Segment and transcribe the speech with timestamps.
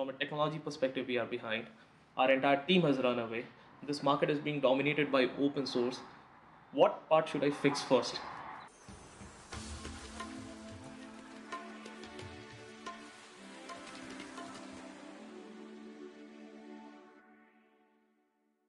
[0.00, 1.66] from a technology perspective, we are behind.
[2.16, 3.44] Our entire team has run away.
[3.86, 5.98] This market is being dominated by open source.
[6.72, 8.18] What part should I fix first?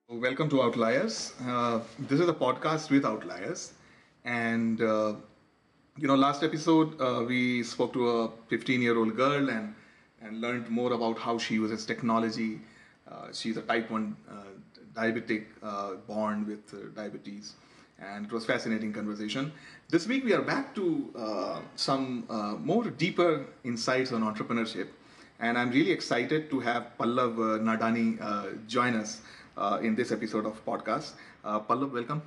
[0.10, 1.34] Welcome to Outliers.
[1.48, 3.72] Uh, this is a podcast with Outliers,
[4.26, 5.14] and uh,
[5.98, 9.74] you know, last episode uh, we spoke to a 15-year-old girl and
[10.22, 12.60] and learned more about how she uses technology.
[13.10, 14.34] Uh, she's a type one uh,
[14.94, 17.54] diabetic uh, born with diabetes,
[18.00, 19.52] and it was fascinating conversation.
[19.90, 22.26] This week we are back to some
[22.64, 24.88] more deeper insights on entrepreneurship,
[25.40, 29.22] and I'm really excited to have Pallav Nadhani join us
[29.58, 31.12] uh, in this episode of podcast.
[31.44, 32.22] Uh, Pallav, welcome.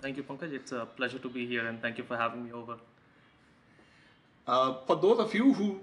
[0.00, 0.52] Thank you, Pankaj.
[0.52, 2.76] It's a pleasure to be here, and thank you for having me over.
[4.46, 5.80] Uh, for those of you who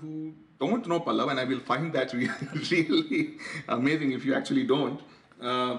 [0.00, 2.12] who don't know Pallav, and I will find that
[2.70, 3.34] really
[3.68, 5.00] amazing if you actually don't.
[5.40, 5.78] Uh,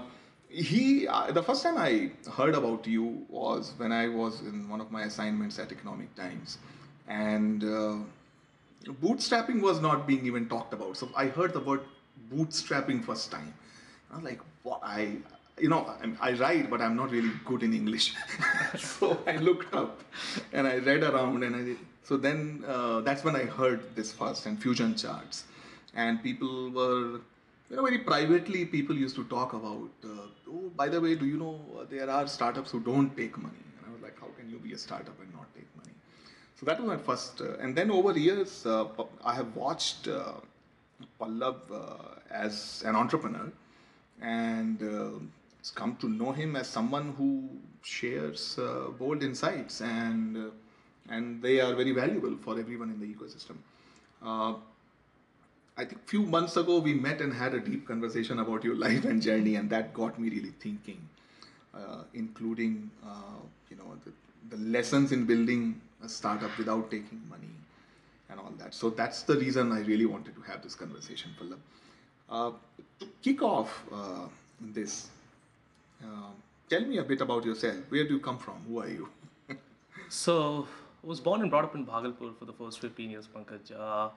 [0.49, 4.81] he, uh, the first time I heard about you was when I was in one
[4.81, 6.57] of my assignments at Economic Times,
[7.07, 7.95] and uh,
[9.01, 10.97] bootstrapping was not being even talked about.
[10.97, 11.81] So I heard the word
[12.31, 13.53] bootstrapping first time
[14.13, 14.79] I was like, what?
[14.83, 15.17] I,
[15.59, 15.85] you know,
[16.21, 18.13] I, I write, but I'm not really good in English.
[18.77, 20.01] so I looked up
[20.51, 24.45] and I read around, and I so then uh, that's when I heard this first
[24.45, 25.45] and fusion charts,
[25.95, 27.21] and people were.
[27.69, 30.07] You know, very privately, people used to talk about, uh,
[30.51, 33.55] oh, by the way, do you know uh, there are startups who don't take money?
[33.77, 35.95] And I was like, how can you be a startup and not take money?
[36.59, 37.41] So that was my first.
[37.41, 38.85] Uh, and then over years, uh,
[39.23, 40.33] I have watched uh,
[41.19, 41.55] Pallav
[42.29, 43.51] as an entrepreneur
[44.21, 44.79] and
[45.71, 47.49] come to know him as someone who
[47.81, 50.49] shares uh, bold insights and uh,
[51.09, 53.57] and they are very valuable for everyone in the ecosystem.
[54.25, 54.55] Uh,
[55.75, 59.05] I think few months ago we met and had a deep conversation about your life
[59.05, 61.01] and journey, and that got me really thinking,
[61.73, 64.11] uh, including uh, you know the,
[64.55, 67.49] the lessons in building a startup without taking money
[68.29, 68.73] and all that.
[68.73, 71.59] So that's the reason I really wanted to have this conversation, Pallav.
[72.29, 72.51] Uh,
[72.99, 74.27] to kick off uh,
[74.59, 75.09] this,
[76.03, 76.31] uh,
[76.69, 77.77] tell me a bit about yourself.
[77.89, 78.55] Where do you come from?
[78.67, 79.09] Who are you?
[80.09, 80.67] so,
[81.03, 83.71] was born and brought up in Bhagalpur for the first 15 years, Pankaj.
[83.77, 84.09] Uh,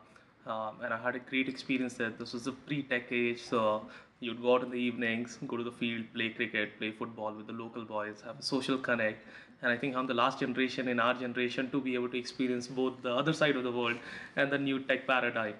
[0.50, 2.10] um, and I had a great experience there.
[2.10, 3.82] This was the pre-tech age, so
[4.20, 7.48] you'd go out in the evenings, go to the field, play cricket, play football with
[7.48, 9.26] the local boys, have a social connect.
[9.62, 12.68] And I think I'm the last generation in our generation to be able to experience
[12.68, 13.96] both the other side of the world
[14.36, 15.54] and the new tech paradigm.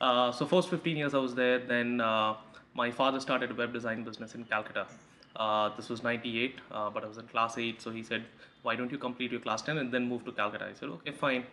[0.00, 1.58] Uh, so first 15 years I was there.
[1.58, 2.34] Then uh,
[2.74, 4.86] my father started a web design business in Calcutta.
[5.38, 7.80] Uh, this was 98, uh, but I was in class 8.
[7.80, 8.24] So he said,
[8.62, 10.66] why don't you complete your class 10 and then move to Calcutta?
[10.66, 11.44] I said, okay, fine.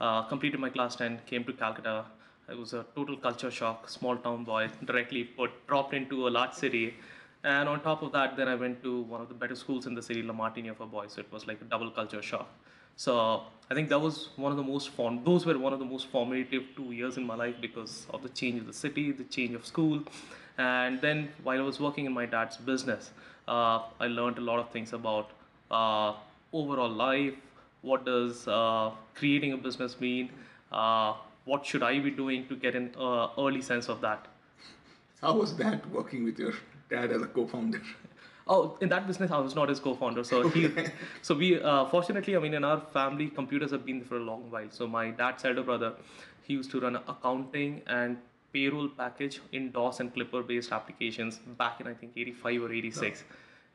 [0.00, 2.04] Uh, completed my class 10, came to Calcutta.
[2.48, 6.52] It was a total culture shock, small town boy, directly put, dropped into a large
[6.52, 6.94] city.
[7.42, 9.94] And on top of that, then I went to one of the better schools in
[9.94, 11.12] the city, La Martiniere for boys.
[11.12, 12.48] So it was like a double culture shock.
[12.96, 15.22] So I think that was one of the most form.
[15.24, 18.28] Those were one of the most formative two years in my life because of the
[18.28, 20.02] change of the city, the change of school,
[20.58, 23.10] and then while I was working in my dad's business,
[23.48, 25.30] uh, I learned a lot of things about
[25.70, 26.14] uh,
[26.52, 27.34] overall life.
[27.82, 30.30] What does uh, creating a business mean?
[30.72, 31.14] Uh,
[31.44, 34.26] what should I be doing to get an uh, early sense of that?
[35.20, 36.54] How was that working with your
[36.90, 37.82] dad as a co-founder?
[38.46, 40.22] Oh, in that business, I was not his co-founder.
[40.22, 40.70] So he,
[41.22, 44.20] so we, uh, fortunately, I mean, in our family, computers have been there for a
[44.20, 44.68] long while.
[44.70, 45.94] So my dad's elder brother,
[46.42, 48.18] he used to run accounting and
[48.54, 53.24] payroll package in DOS and Clipper-based applications back in I think 85 or 86.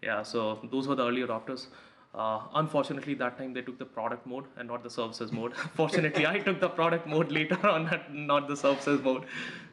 [0.01, 1.67] Yeah, so those were the early adopters.
[2.16, 5.53] Uh, unfortunately, that time they took the product mode and not the services mode.
[5.81, 9.25] Fortunately, I took the product mode later on, not the services mode.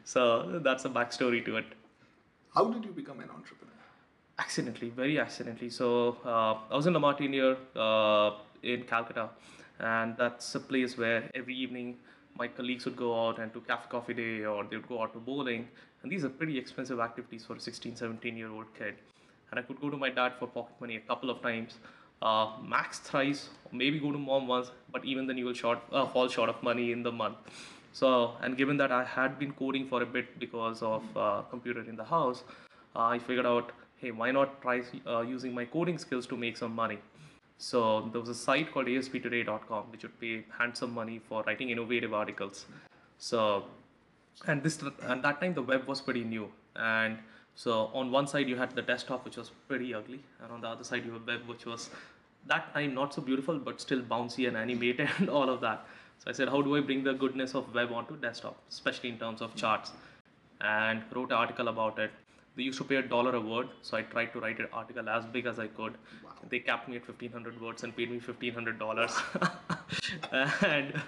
[0.03, 1.65] So that's a backstory to it.
[2.53, 3.67] How did you become an entrepreneur?
[4.39, 5.69] accidentally, very accidentally.
[5.69, 9.29] So uh, I was in La Martiniere uh, in Calcutta,
[9.79, 11.97] and that's a place where every evening
[12.37, 15.13] my colleagues would go out and to cafe coffee day or they would go out
[15.13, 15.67] to bowling.
[16.03, 18.95] And these are pretty expensive activities for a 16, 17 year old kid.
[19.51, 21.75] And I could go to my dad for pocket money a couple of times,
[22.21, 26.05] uh, max thrice, maybe go to mom once, but even then you will short, uh,
[26.05, 27.37] fall short of money in the month.
[27.93, 31.81] So, and given that I had been coding for a bit because of uh, computer
[31.81, 32.43] in the house,
[32.95, 36.75] I figured out hey, why not try uh, using my coding skills to make some
[36.75, 36.99] money?
[37.57, 42.13] So there was a site called asptoday.com which would pay handsome money for writing innovative
[42.13, 42.65] articles.
[43.17, 43.65] So,
[44.45, 47.17] and this and that time the web was pretty new, and
[47.55, 50.67] so on one side you had the desktop which was pretty ugly, and on the
[50.67, 51.89] other side you had web which was
[52.45, 55.85] that time not so beautiful but still bouncy and animated and all of that.
[56.19, 59.17] So I said, how do I bring the goodness of web onto desktop, especially in
[59.19, 59.91] terms of charts?
[60.61, 62.11] and wrote an article about it.
[62.55, 65.07] They used to pay a dollar a word, so I tried to write an article
[65.07, 65.93] as big as I could.
[66.49, 69.71] They capped me at 1500 words and paid me $1500.
[70.65, 71.01] and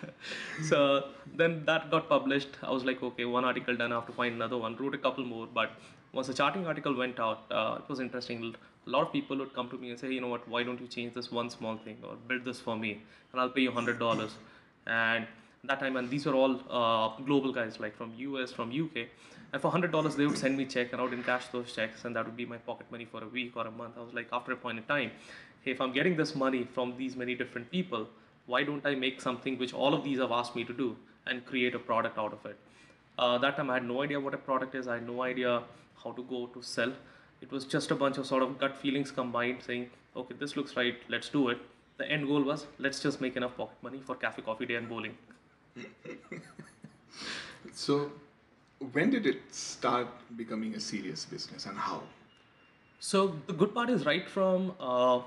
[0.64, 1.06] so
[1.36, 2.50] then that got published.
[2.64, 4.76] I was like, okay, one article done, I have to find another one.
[4.76, 5.72] Wrote a couple more, but
[6.14, 8.56] once the charting article went out, uh, it was interesting.
[8.88, 10.82] A lot of people would come to me and say, you know what, why don't
[10.82, 13.02] you change this one small thing or build this for me
[13.32, 14.32] and I'll pay you $100.
[14.88, 15.28] And
[15.66, 19.08] that time, and these were all uh, global guys like from US, from UK.
[19.52, 22.16] And for $100, they would send me check and I would encash those checks and
[22.16, 23.96] that would be my pocket money for a week or a month.
[23.98, 25.12] I was like, after a point in time,
[25.62, 28.08] hey, if I'm getting this money from these many different people,
[28.46, 30.96] why don't I make something which all of these have asked me to do
[31.26, 32.58] and create a product out of it?
[33.18, 34.88] Uh, that time I had no idea what a product is.
[34.88, 35.64] I had no idea
[36.04, 36.94] how to go to sell.
[37.42, 40.76] It was just a bunch of sort of gut feelings combined saying, okay, this looks
[40.76, 41.58] right, let's do it.
[41.98, 44.88] The end goal was, let's just make enough pocket money for cafe, coffee day and
[44.88, 45.18] bowling.
[47.74, 48.12] So,
[48.94, 50.08] when did it start
[50.38, 52.04] becoming a serious business and how?
[53.00, 55.22] So the good part is right from uh,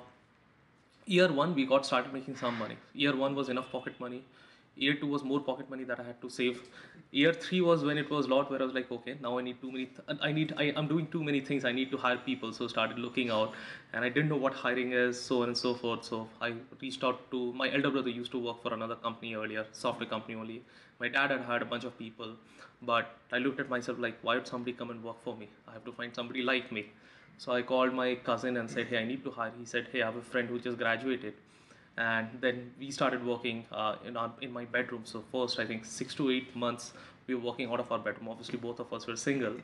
[1.07, 2.77] year one we got started making some money.
[2.95, 4.23] Year one was enough pocket money.
[4.75, 6.63] Year two was more pocket money that I had to save.
[7.11, 9.43] Year three was when it was a lot where I was like, okay, now I
[9.43, 9.87] need too many.
[9.87, 10.55] Th- I need.
[10.57, 11.67] I, I'm doing too many things.
[11.67, 12.53] I need to hire people.
[12.55, 13.53] So started looking out,
[13.93, 16.05] and I didn't know what hiring is, so on and so forth.
[16.05, 18.09] So I reached out to my elder brother.
[18.09, 20.63] Used to work for another company earlier, software company only.
[21.01, 22.35] My dad had hired a bunch of people,
[22.81, 25.49] but I looked at myself like, why would somebody come and work for me?
[25.69, 26.87] I have to find somebody like me.
[27.39, 29.53] So I called my cousin and said, hey, I need to hire.
[29.59, 31.35] He said, hey, I have a friend who just graduated.
[31.97, 35.03] And then we started working uh, in, our, in my bedroom.
[35.05, 36.93] So first, I think six to eight months,
[37.27, 38.29] we were working out of our bedroom.
[38.29, 39.57] Obviously, both of us were single.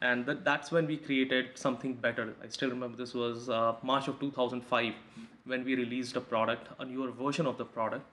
[0.00, 2.34] And that, that's when we created something better.
[2.42, 4.94] I still remember this was uh, March of 2005
[5.44, 8.04] when we released a product, a newer version of the product.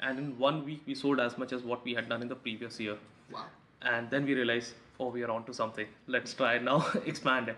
[0.00, 2.36] And in one week, we sold as much as what we had done in the
[2.36, 2.96] previous year.
[3.32, 3.44] Wow.
[3.82, 5.86] And then we realized, oh, we are onto something.
[6.06, 7.56] Let's try now expand it.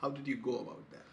[0.00, 1.05] How did you go about that?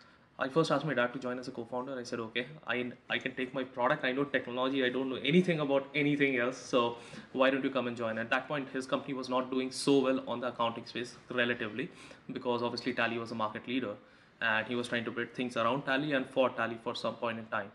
[0.44, 1.98] I first asked my dad to join as a co-founder.
[1.98, 4.04] I said, okay, I, I can take my product.
[4.04, 4.84] I know technology.
[4.84, 6.58] I don't know anything about anything else.
[6.58, 6.98] So
[7.32, 8.18] why don't you come and join?
[8.18, 11.90] At that point, his company was not doing so well on the accounting space relatively
[12.34, 13.96] because obviously Tally was a market leader
[14.42, 17.40] and he was trying to build things around Tally and for Tally for some point
[17.40, 17.72] in time.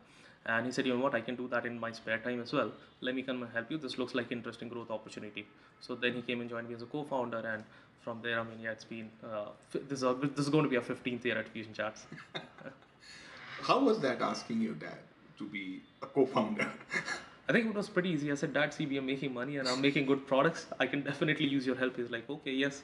[0.49, 2.53] And he said, you know what, I can do that in my spare time as
[2.53, 2.73] well.
[3.03, 3.77] Let me come and help you.
[3.77, 5.47] This looks like an interesting growth opportunity.
[5.81, 7.65] So then he came and joined me as a co-founder and
[8.01, 10.71] from there, I mean, yeah, it's been, uh, this, is a, this is going to
[10.71, 12.07] be a 15th year at Fusion Charts.
[13.61, 14.99] How was that asking your dad
[15.37, 16.67] to be a co-founder?
[17.49, 18.31] I think it was pretty easy.
[18.31, 20.67] I said, Dad, see, we are making money and I'm making good products.
[20.79, 21.97] I can definitely use your help.
[21.97, 22.83] He's like, okay, yes.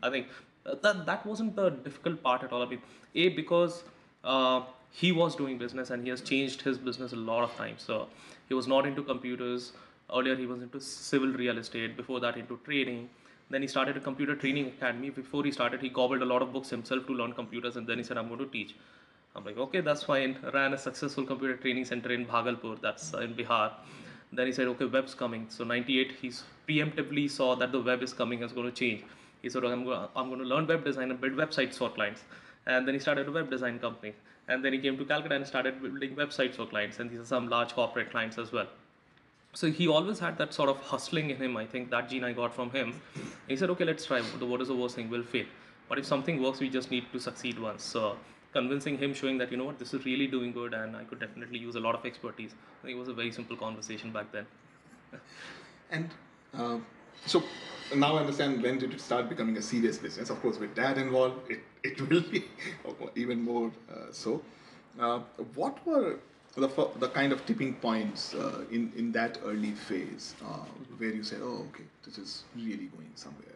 [0.00, 0.28] I think
[0.64, 2.62] uh, that, that wasn't the difficult part at all.
[2.62, 2.82] I mean,
[3.16, 3.82] A, because
[4.22, 4.62] uh,
[5.00, 7.82] he was doing business and he has changed his business a lot of times.
[7.82, 8.08] So
[8.48, 9.72] he was not into computers.
[10.10, 11.96] Earlier, he was into civil real estate.
[11.96, 13.10] Before that, into trading.
[13.50, 15.10] Then he started a computer training academy.
[15.10, 17.98] Before he started, he gobbled a lot of books himself to learn computers and then
[17.98, 18.74] he said, I'm going to teach.
[19.34, 20.38] I'm like, okay, that's fine.
[20.54, 23.72] Ran a successful computer training center in Bhagalpur, that's uh, in Bihar.
[24.32, 25.44] Then he said, okay, web's coming.
[25.50, 26.32] So 98, he
[26.66, 29.04] preemptively saw that the web is coming, is going to change.
[29.42, 32.22] He said, I'm going to learn web design and build websites for clients.
[32.66, 34.14] And then he started a web design company.
[34.48, 36.98] And then he came to Calcutta and started building websites for clients.
[37.00, 38.68] And these are some large corporate clients as well.
[39.54, 41.56] So he always had that sort of hustling in him.
[41.56, 43.00] I think that gene I got from him.
[43.48, 44.20] He said, okay, let's try.
[44.20, 45.08] What is the worst thing?
[45.08, 45.46] We'll fail.
[45.88, 47.82] But if something works, we just need to succeed once.
[47.82, 48.16] So
[48.52, 51.20] convincing him, showing that, you know what, this is really doing good and I could
[51.20, 52.54] definitely use a lot of expertise.
[52.84, 54.46] It was a very simple conversation back then.
[55.90, 56.10] And
[56.54, 56.78] uh,
[57.24, 57.42] so
[57.94, 60.30] now I understand when did it start becoming a serious business.
[60.30, 62.44] Of course, with dad involved, it, it will be
[63.14, 64.42] even more uh, so.
[64.98, 65.20] Uh,
[65.54, 66.18] what were
[66.56, 66.68] the,
[66.98, 70.64] the kind of tipping points uh, in, in that early phase uh,
[70.96, 73.52] where you said, oh, okay, this is really going somewhere?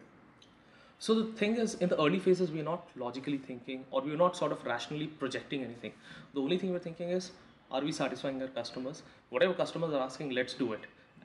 [0.99, 4.37] So the thing is, in the early phases, we're not logically thinking or we're not
[4.37, 5.93] sort of rationally projecting anything.
[6.35, 7.31] The only thing we're thinking is,
[7.71, 9.01] are we satisfying our customers?
[9.29, 10.81] Whatever customers are asking, let's do it.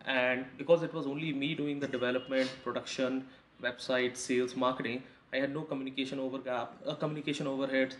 [0.06, 3.26] And because it was only me doing the development, production,
[3.62, 7.94] website, sales, marketing, I had no communication over gap, uh, communication overheads,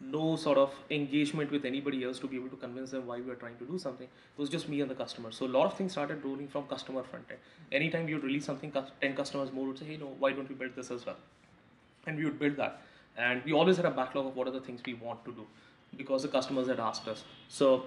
[0.00, 3.30] no sort of engagement with anybody else to be able to convince them why we
[3.30, 4.06] are trying to do something.
[4.06, 5.30] It was just me and the customer.
[5.30, 7.38] So a lot of things started rolling from customer front end.
[7.70, 10.56] Anytime you would release something, 10 customers more would say, hey, no, why don't we
[10.56, 11.16] build this as well?
[12.06, 12.82] And we would build that.
[13.16, 15.46] And we always had a backlog of what are the things we want to do
[15.96, 17.22] because the customers had asked us.
[17.48, 17.84] So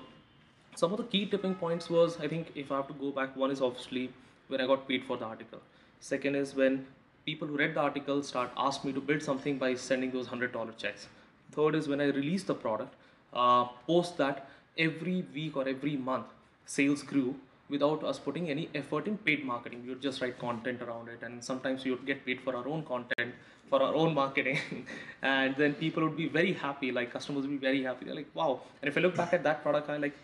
[0.76, 3.36] some of the key tipping points was I think if I have to go back,
[3.36, 4.12] one is obviously
[4.48, 5.60] when I got paid for the article.
[6.00, 6.86] Second is when
[7.26, 10.52] people who read the article start asked me to build something by sending those hundred
[10.52, 11.08] dollar checks.
[11.52, 12.94] Third is when I release the product.
[13.34, 16.28] Uh, post that every week or every month,
[16.66, 17.36] sales grew
[17.70, 19.86] without us putting any effort in paid marketing.
[19.88, 22.84] Would just write content around it, and sometimes we would get paid for our own
[22.84, 23.34] content,
[23.70, 24.60] for our own marketing,
[25.22, 26.92] and then people would be very happy.
[26.92, 28.06] Like customers would be very happy.
[28.06, 30.16] They're like, "Wow!" And if I look back at that product, I like,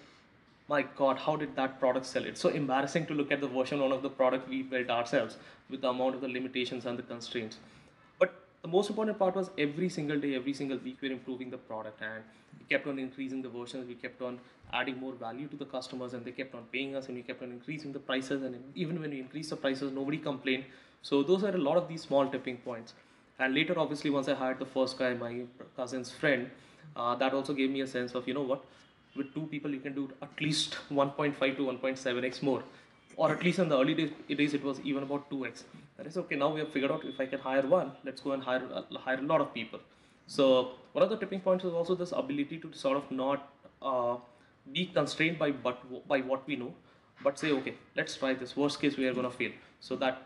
[0.71, 2.25] my God, how did that product sell?
[2.25, 5.35] It's so embarrassing to look at the version one of the product we built ourselves
[5.69, 7.57] with the amount of the limitations and the constraints.
[8.19, 11.57] But the most important part was every single day, every single week, we're improving the
[11.57, 12.23] product and
[12.57, 13.85] we kept on increasing the versions.
[13.85, 14.39] We kept on
[14.71, 17.43] adding more value to the customers and they kept on paying us and we kept
[17.43, 18.41] on increasing the prices.
[18.41, 20.63] And even when we increased the prices, nobody complained.
[21.01, 22.93] So those are a lot of these small tipping points.
[23.39, 25.41] And later, obviously, once I hired the first guy, my
[25.75, 26.49] cousin's friend,
[26.95, 28.63] uh, that also gave me a sense of, you know what,
[29.15, 32.63] with two people, you can do at least 1.5 to 1.7x more.
[33.17, 35.63] Or at least in the early days, it was even about 2x.
[35.97, 36.35] That is okay.
[36.35, 38.61] Now we have figured out if I can hire one, let's go and hire
[38.95, 39.79] hire a lot of people.
[40.25, 43.49] So one of the tipping points is also this ability to sort of not
[43.81, 44.15] uh,
[44.71, 46.73] be constrained by but by what we know,
[47.23, 48.55] but say okay, let's try this.
[48.55, 49.51] Worst case, we are gonna fail.
[49.79, 50.23] So that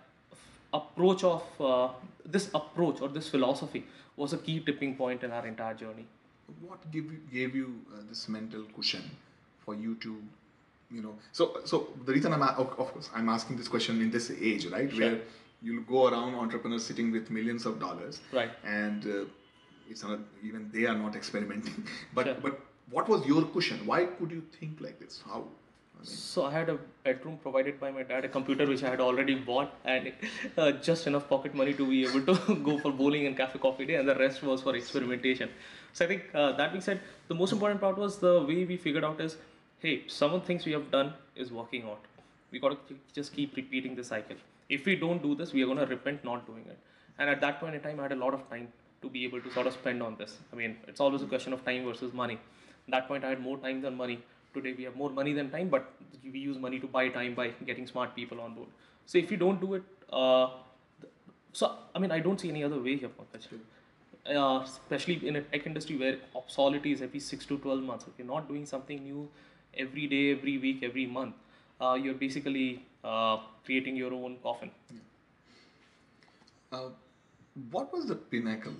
[0.74, 1.90] approach of uh,
[2.26, 6.06] this approach or this philosophy was a key tipping point in our entire journey.
[6.62, 9.04] What give you, gave you uh, this mental cushion
[9.66, 10.22] for you to,
[10.92, 11.16] you know?
[11.32, 14.68] So, so the reason I'm a- of, course I'm asking this question in this age,
[14.68, 15.00] right, Sure.
[15.00, 15.22] where
[15.62, 18.52] you'll go around entrepreneurs sitting with millions of dollars, Right.
[18.64, 19.26] And uh,
[19.90, 21.88] it's not even they are not experimenting.
[22.14, 22.36] But Sure.
[22.42, 22.60] but
[22.92, 23.86] what was your cushion?
[23.86, 25.24] Why could you think like this?
[25.26, 25.44] How?
[26.06, 29.34] So I had a bedroom provided by my dad, a computer which I had already
[29.36, 30.14] bought, and
[30.56, 33.86] uh, just enough pocket money to be able to go for bowling and cafe coffee
[33.86, 35.50] day, and the rest was for experimentation.
[35.94, 38.78] So I think uh, that being said, the most important part was the way we
[38.78, 39.38] figured out is,
[39.80, 42.02] hey, some of the things we have done is working out.
[42.52, 44.36] We got to just keep repeating the cycle.
[44.70, 46.78] If we don't do this, we are going to repent not doing it.
[47.18, 48.68] And at that point in time, I had a lot of time
[49.02, 50.38] to be able to sort of spend on this.
[50.54, 52.40] I mean, it's always a question of time versus money.
[52.88, 54.22] At that point, I had more time than money.
[54.56, 55.94] Today, we have more money than time, but
[56.24, 58.70] we use money to buy time by getting smart people on board.
[59.06, 60.50] So if you don't do it, uh,
[61.54, 63.48] so I mean, I don't see any other way here, Pankaj.
[64.36, 68.06] Uh, especially in a tech industry where obsolety is every six to twelve months.
[68.08, 69.30] If you're not doing something new
[69.78, 71.36] every day, every week, every month,
[71.80, 74.72] uh, you're basically uh, creating your own coffin.
[76.72, 76.90] uh,
[77.72, 78.76] what was the pinnacle,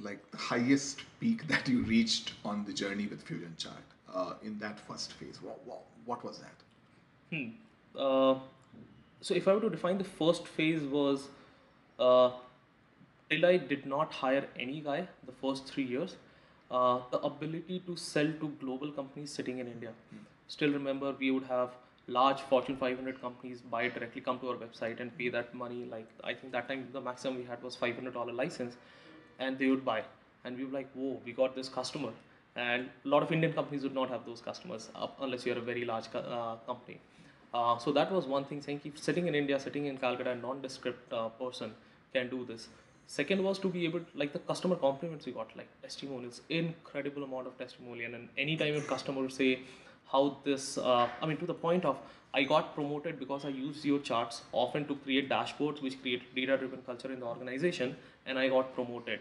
[0.00, 4.58] like the highest peak that you reached on the journey with Fusion Chart uh, in
[4.58, 5.40] that first phase?
[5.42, 7.36] What, what, what was that?
[7.36, 7.48] Hmm.
[7.96, 8.38] Uh,
[9.20, 11.28] so if I were to define the first phase was
[11.98, 12.30] uh,
[13.28, 16.16] till I did not hire any guy the first three years,
[16.70, 19.92] uh, the ability to sell to global companies sitting in India.
[20.48, 21.70] Still remember we would have
[22.06, 25.86] large Fortune 500 companies buy directly come to our website and pay that money.
[25.90, 28.76] Like I think that time the maximum we had was $500 license,
[29.38, 30.02] and they would buy,
[30.44, 32.10] and we were like, whoa, we got this customer.
[32.56, 34.90] And a lot of Indian companies would not have those customers
[35.20, 37.00] unless you're a very large uh, company.
[37.54, 41.12] Uh, so that was one thing saying, sitting in India, sitting in Calcutta, a nondescript
[41.12, 41.72] uh, person
[42.12, 42.68] can do this.
[43.06, 47.46] Second was to be able, like the customer compliments we got, like testimonials, incredible amount
[47.46, 48.14] of testimonial.
[48.14, 49.60] And anytime a customer would say
[50.12, 51.98] how this, uh, I mean, to the point of
[52.32, 56.82] I got promoted because I used your charts often to create dashboards which create data-driven
[56.82, 59.18] culture in the organization, and I got promoted.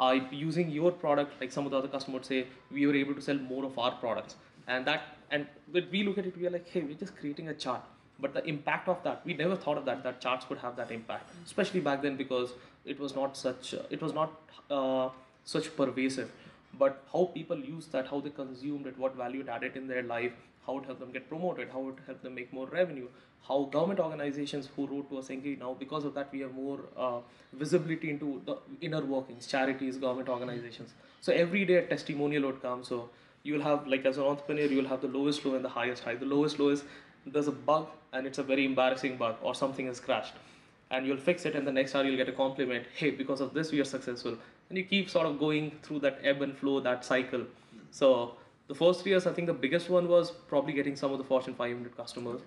[0.00, 3.20] Uh, using your product, like some of the other customers say, we were able to
[3.20, 5.46] sell more of our products, and that, and
[5.92, 7.82] we look at it, we are like, hey, we're just creating a chart.
[8.18, 10.90] But the impact of that we never thought of that that charts could have that
[10.90, 12.52] impact especially back then because
[12.84, 14.32] it was not such uh, it was not
[14.70, 15.08] uh,
[15.44, 16.30] such pervasive.
[16.78, 20.02] But how people use that how they consumed it what value it added in their
[20.02, 20.34] life
[20.70, 23.10] how it helped them get promoted how it helped them make more revenue
[23.48, 26.52] how government organizations who wrote to us saying hey now because of that we have
[26.54, 27.18] more uh,
[27.52, 30.92] visibility into the inner workings charities government organizations.
[31.20, 32.84] So every day a testimonial would come.
[32.84, 33.10] So
[33.42, 35.74] you will have like as an entrepreneur you will have the lowest low and the
[35.80, 36.14] highest high.
[36.14, 36.84] The lowest low is
[37.26, 40.34] there's a bug and it's a very embarrassing bug or something has crashed.
[40.90, 43.54] And you'll fix it and the next hour you'll get a compliment hey because of
[43.54, 44.36] this we are successful.
[44.68, 47.46] And you keep sort of going through that ebb and flow that cycle.
[47.90, 48.36] So
[48.70, 51.28] the first three years i think the biggest one was probably getting some of the
[51.32, 52.40] fortune 500 customers.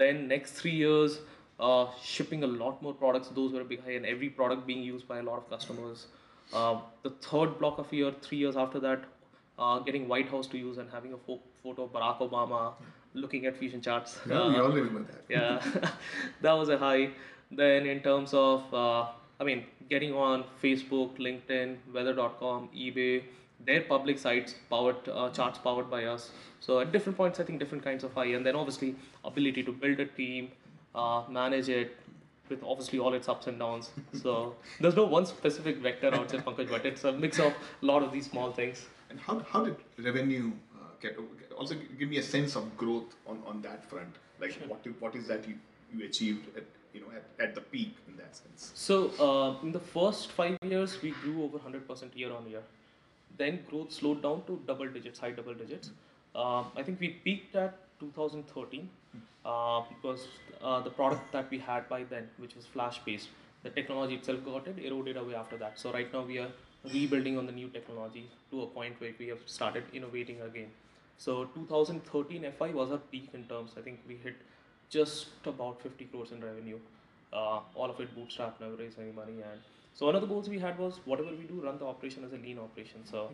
[0.00, 1.18] Then next three years
[1.60, 3.28] uh, shipping a lot more products.
[3.36, 6.06] Those were big high and every product being used by a lot of customers.
[6.52, 9.04] Uh, the third block of year three years after that
[9.58, 12.60] uh, getting white house to use and having a fo- photo of barack obama
[13.26, 14.18] looking at fusion charts.
[14.28, 15.22] Yeah, we Uh, all remember that.
[15.36, 15.90] yeah.
[16.48, 17.10] That was a high.
[17.62, 19.06] Then in terms of uh,
[19.40, 23.14] i mean getting on facebook linkedin weather.com ebay
[23.66, 26.30] their public sites powered uh, charts powered by us
[26.60, 28.94] so at different points i think different kinds of high and then obviously
[29.24, 30.48] ability to build a team
[30.94, 31.96] uh, manage it
[32.48, 33.90] with obviously all its ups and downs
[34.22, 37.52] so there's no one specific vector i would say pankaj but it's a mix of
[37.82, 41.18] a lot of these small things And how, how did revenue uh, get,
[41.56, 44.16] also give me a sense of growth on, on that front?
[44.40, 45.54] Like what is, what is that you,
[45.96, 48.72] you achieved at you know at, at the peak in that sense?
[48.74, 52.62] So uh, in the first five years, we grew over 100% year on year.
[53.36, 55.90] Then growth slowed down to double digits, high double digits.
[56.34, 58.88] Uh, I think we peaked at 2013
[59.44, 60.26] uh, because
[60.62, 63.28] uh, the product that we had by then, which was flash based,
[63.62, 65.78] the technology itself got it eroded away after that.
[65.78, 66.50] So right now we are
[66.92, 70.68] rebuilding on the new technology to a point where we have started innovating again.
[71.18, 73.72] So 2013 FY was our peak in terms.
[73.76, 74.34] I think we hit
[74.90, 76.78] just about 50 crores in revenue.
[77.32, 79.32] Uh, all of it bootstrap, never raised any money.
[79.32, 79.60] And
[79.96, 82.32] so one of the goals we had was whatever we do, run the operation as
[82.32, 83.00] a lean operation.
[83.10, 83.30] So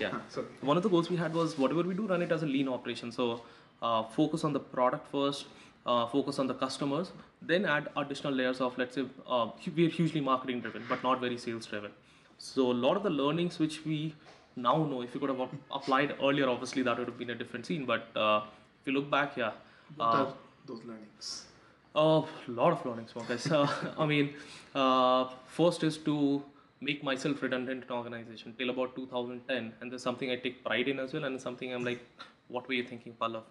[0.00, 2.42] yeah, so one of the goals we had was whatever we do, run it as
[2.42, 3.12] a lean operation.
[3.12, 3.42] So
[3.80, 5.46] uh, focus on the product first,
[5.86, 10.20] uh, focus on the customers, then add additional layers of let's say uh, we're hugely
[10.20, 11.92] marketing driven, but not very sales driven.
[12.38, 14.14] So a lot of the learnings which we
[14.56, 17.64] now know, if you could have applied earlier, obviously that would have been a different
[17.66, 17.86] scene.
[17.86, 18.42] But uh,
[18.80, 19.52] if you look back, yeah.
[19.96, 20.34] what Uh, are
[20.66, 21.46] those learnings?
[21.94, 23.50] A lot of learnings, Pankaj.
[23.58, 24.34] Uh, I mean,
[24.74, 26.42] uh, first is to
[26.80, 30.98] make myself redundant in organization till about 2010, and there's something I take pride in
[30.98, 32.00] as well, and something I'm like,
[32.48, 33.42] what were you thinking, Pallav?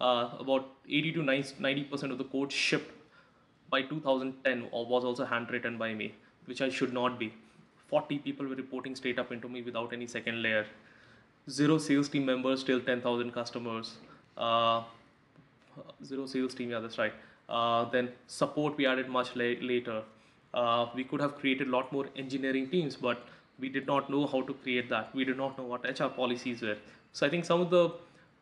[0.00, 2.92] Uh, about 80 to 90 percent of the code shipped
[3.70, 7.32] by 2010 was also handwritten by me, which I should not be.
[7.88, 10.66] 40 people were reporting straight up into me without any second layer.
[11.48, 13.94] Zero sales team members, still 10,000 customers.
[14.36, 14.82] Uh,
[16.04, 17.12] zero sales team, yeah, that's right.
[17.48, 20.02] Uh, then support we added much la- later.
[20.54, 23.26] Uh, we could have created a lot more engineering teams, but
[23.58, 25.14] we did not know how to create that.
[25.14, 26.76] We did not know what HR policies were.
[27.12, 27.90] So I think some of the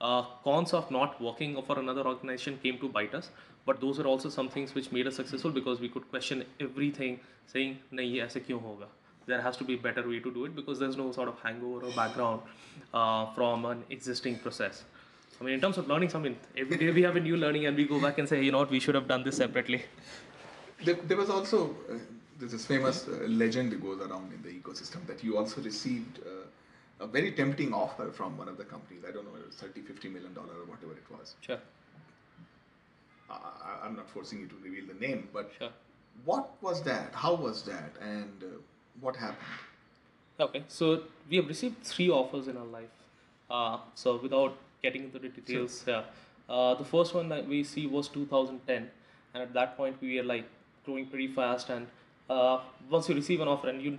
[0.00, 3.30] uh, cons of not working for another organization came to bite us
[3.66, 7.18] but those are also some things which made us successful because we could question everything
[7.52, 8.88] saying nahi aise kyun hoga
[9.30, 11.38] there has to be a better way to do it because there's no sort of
[11.44, 12.40] hangover or background
[12.92, 14.82] uh, from an existing process
[15.40, 17.66] I mean, in terms of learnings, I mean, every day we have a new learning
[17.66, 19.82] and we go back and say, you know what, we should have done this separately.
[20.84, 21.94] There, there was also uh,
[22.38, 26.18] there's this famous uh, legend that goes around in the ecosystem that you also received
[26.26, 29.02] uh, a very tempting offer from one of the companies.
[29.08, 31.34] I don't know, it was 30, 50 million dollar or whatever it was.
[31.40, 31.58] Sure,
[33.30, 35.70] I, I- I'm not forcing you to reveal the name, but sure.
[36.24, 37.12] what was that?
[37.14, 37.92] How was that?
[38.00, 38.46] And uh,
[39.00, 39.38] what happened?
[40.38, 42.90] Okay, so we have received three offers in our life.
[43.50, 46.02] Uh, so without getting into the details, yeah.
[46.54, 48.90] Uh, the first one that we see was 2010,
[49.34, 50.44] and at that point we were like
[50.86, 51.70] growing pretty fast.
[51.76, 51.86] And
[52.28, 52.58] uh,
[52.96, 53.98] once you receive an offer, and you,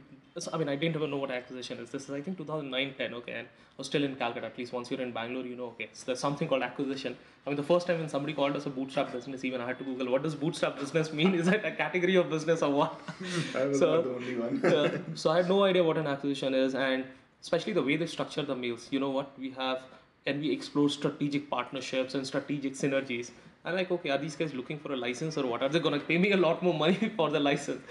[0.54, 1.90] I mean, I didn't even know what acquisition is.
[1.96, 3.14] This is I think 2009, 10.
[3.22, 4.46] Okay, and I was still in Calcutta.
[4.52, 5.70] At least once you're in Bangalore, you know.
[5.74, 7.18] Okay, so there's something called acquisition.
[7.46, 9.80] I mean, the first time when somebody called us a bootstrap business, even I had
[9.80, 11.34] to Google what does bootstrap business mean.
[11.42, 13.00] Is that a category of business or what?
[13.56, 14.62] I was So- not the only one.
[14.64, 14.98] Yeah.
[15.24, 17.06] so I had no idea what an acquisition is, and
[17.42, 18.88] especially the way they structure the mails.
[18.92, 19.82] You know what we have?
[20.26, 23.30] Can we explore strategic partnerships and strategic synergies?
[23.64, 25.62] I'm like, okay, are these guys looking for a license or what?
[25.62, 27.82] Are they gonna pay me a lot more money for the license?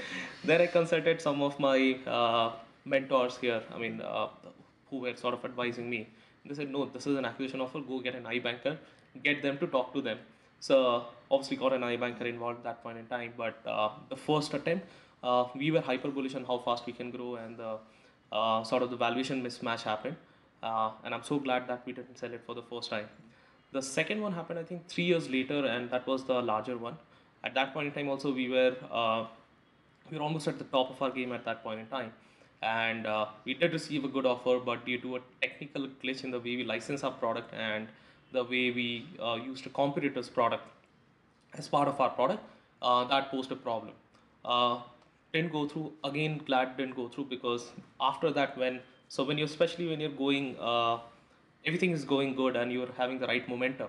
[0.45, 2.53] then I consulted some of my uh,
[2.85, 3.63] mentors here.
[3.73, 4.29] I mean, uh,
[4.91, 6.09] who were sort of advising me.
[6.45, 7.81] They said, no, this is an acquisition offer.
[7.81, 8.79] Go get an iBanker,
[9.23, 10.19] get them to talk to them.
[10.59, 13.33] So obviously got an iBanker involved at that point in time.
[13.37, 14.87] But uh, the first attempt,
[15.23, 17.79] uh, we were hyper bullish on how fast we can grow, and the
[18.33, 20.17] uh, sort of the valuation mismatch happened.
[20.65, 23.09] Uh, and I'm so glad that we didn't sell it for the first time.
[23.73, 26.97] The second one happened, I think, three years later, and that was the larger one.
[27.43, 29.27] At that point in time, also we were uh,
[30.11, 32.13] we were almost at the top of our game at that point in time,
[32.63, 36.31] and uh, we did receive a good offer, but due to a technical glitch in
[36.31, 37.89] the way we license our product and
[38.33, 40.65] the way we uh, used a competitor's product
[41.55, 42.43] as part of our product,
[42.81, 43.93] uh, that posed a problem.
[44.45, 44.81] Uh,
[45.33, 46.41] didn't go through again.
[46.47, 50.57] Glad didn't go through because after that, when so when you especially when you're going,
[50.59, 50.99] uh,
[51.65, 53.89] everything is going good and you're having the right momentum.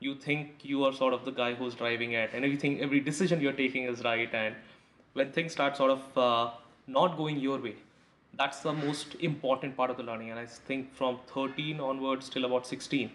[0.00, 3.40] You think you are sort of the guy who's driving it, and everything, every decision
[3.40, 4.32] you're taking is right.
[4.34, 4.54] And
[5.14, 6.50] when things start sort of uh,
[6.86, 7.76] not going your way,
[8.36, 10.30] that's the most important part of the learning.
[10.30, 13.10] And I think from 13 onwards till about 16,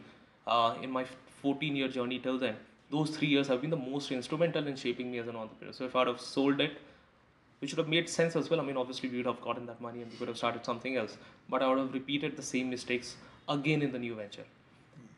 [0.47, 1.05] uh, in my
[1.41, 2.55] 14 year journey till then,
[2.89, 5.73] those three years have been the most instrumental in shaping me as an entrepreneur.
[5.73, 6.77] So if I'd have sold it,
[7.61, 8.59] which would have made sense as well.
[8.59, 10.97] I mean, obviously we would have gotten that money and we could have started something
[10.97, 13.15] else, but I would have repeated the same mistakes
[13.47, 14.45] again in the new venture.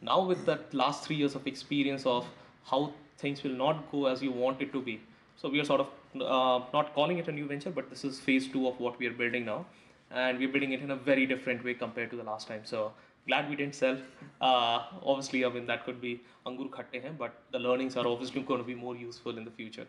[0.02, 2.28] Now with that last three years of experience of
[2.66, 5.00] how things will not go as you want it to be,
[5.38, 5.88] so we are sort of
[6.22, 9.08] uh, not calling it a new venture, but this is phase two of what we
[9.08, 9.66] are building now,
[10.12, 12.62] and we're building it in a very different way compared to the last time.
[12.66, 12.92] So
[13.28, 13.98] glad we didn't sell.
[14.42, 18.60] Uh, obviously, I mean that could be angur khatte but the learnings are obviously going
[18.60, 19.88] to be more useful in the future.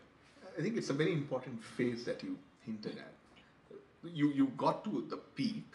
[0.57, 3.13] I think it's a very important phase that you hinted at.
[4.03, 5.65] You you got to the peak,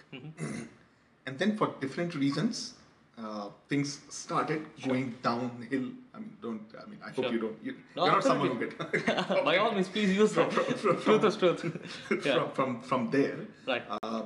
[1.26, 2.74] and then for different reasons,
[3.18, 5.88] uh, things started going downhill.
[6.14, 6.62] I mean, don't.
[6.80, 7.58] I mean, I hope you don't.
[7.62, 10.32] You, No, you're not someone who get By all means, please use.
[10.38, 11.64] From- from- from- truth is truth.
[12.24, 12.34] yeah.
[12.34, 13.36] from, from from there.
[13.66, 13.82] Right.
[14.02, 14.22] Uh,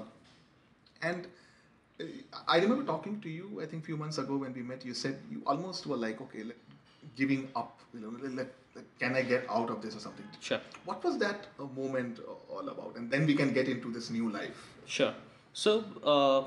[1.02, 1.26] and
[2.00, 2.04] uh,
[2.46, 3.60] I remember talking to you.
[3.62, 6.20] I think a few months ago when we met, you said you almost were like,
[6.20, 6.56] okay, let,
[7.16, 7.80] giving up.
[7.94, 8.12] You know,
[8.42, 8.52] let-
[8.98, 10.26] can I get out of this or something?
[10.40, 10.60] Sure.
[10.84, 12.96] What was that uh, moment uh, all about?
[12.96, 14.68] And then we can get into this new life.
[14.86, 15.14] Sure.
[15.52, 16.40] So, uh,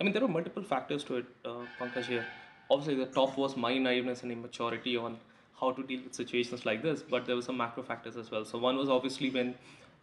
[0.00, 2.26] I mean, there were multiple factors to it, uh, Pankaj here.
[2.70, 5.16] Obviously, the top was my naiveness and immaturity on
[5.60, 8.44] how to deal with situations like this, but there were some macro factors as well.
[8.44, 9.54] So, one was obviously when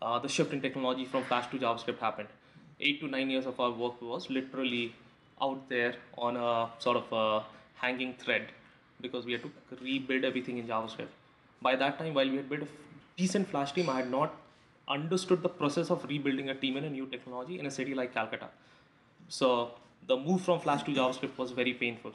[0.02, 2.30] uh, the shift in technology from Flash to JavaScript happened.
[2.80, 4.93] Eight to nine years of our work was literally
[5.41, 7.43] out there on a sort of a
[7.76, 8.48] hanging thread
[9.02, 11.13] because we had to rebuild everything in JavaScript.
[11.63, 12.67] By that time, while we had built a
[13.17, 14.36] decent Flash team, I had not
[14.88, 18.13] understood the process of rebuilding a team in a new technology in a city like
[18.13, 18.49] Calcutta.
[19.30, 19.49] So
[20.08, 22.12] the move from Flash to JavaScript was very painful.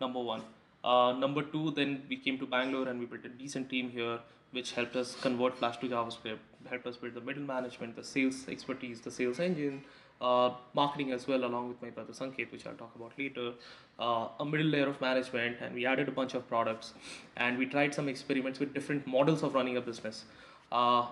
[0.00, 0.42] Number one.
[0.84, 4.18] Uh, number two, then we came to Bangalore and we built a decent team here,
[4.52, 6.38] which helped us convert Flash to JavaScript,
[6.68, 9.82] helped us build the middle management, the sales expertise, the sales engine,
[10.22, 13.52] uh, marketing as well, along with my brother Sanket, which I'll talk about later,
[13.98, 16.94] uh, a middle layer of management, and we added a bunch of products,
[17.36, 20.24] and we tried some experiments with different models of running a business.
[20.70, 21.06] Uh,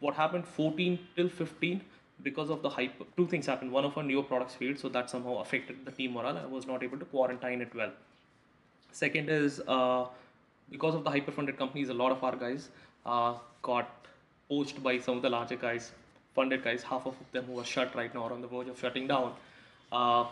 [0.00, 1.80] what happened 14 till 15
[2.22, 3.70] because of the hype two things happened.
[3.70, 6.66] One of our newer products failed so that somehow affected the team morale i was
[6.66, 7.92] not able to quarantine it well.
[8.90, 10.06] Second is uh,
[10.70, 12.68] because of the hyper funded companies a lot of our guys
[13.06, 14.06] uh, got
[14.48, 15.92] poached by some of the larger guys
[16.38, 18.80] funded guys half of them who are shut right now are on the verge of
[18.86, 19.32] shutting down
[19.92, 20.24] uh,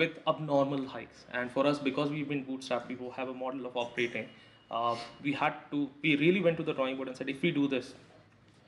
[0.00, 3.80] with abnormal hikes and for us because we've been bootstrapped we have a model of
[3.86, 4.28] operating
[4.70, 7.50] uh, we had to we really went to the drawing board and said if we
[7.62, 7.94] do this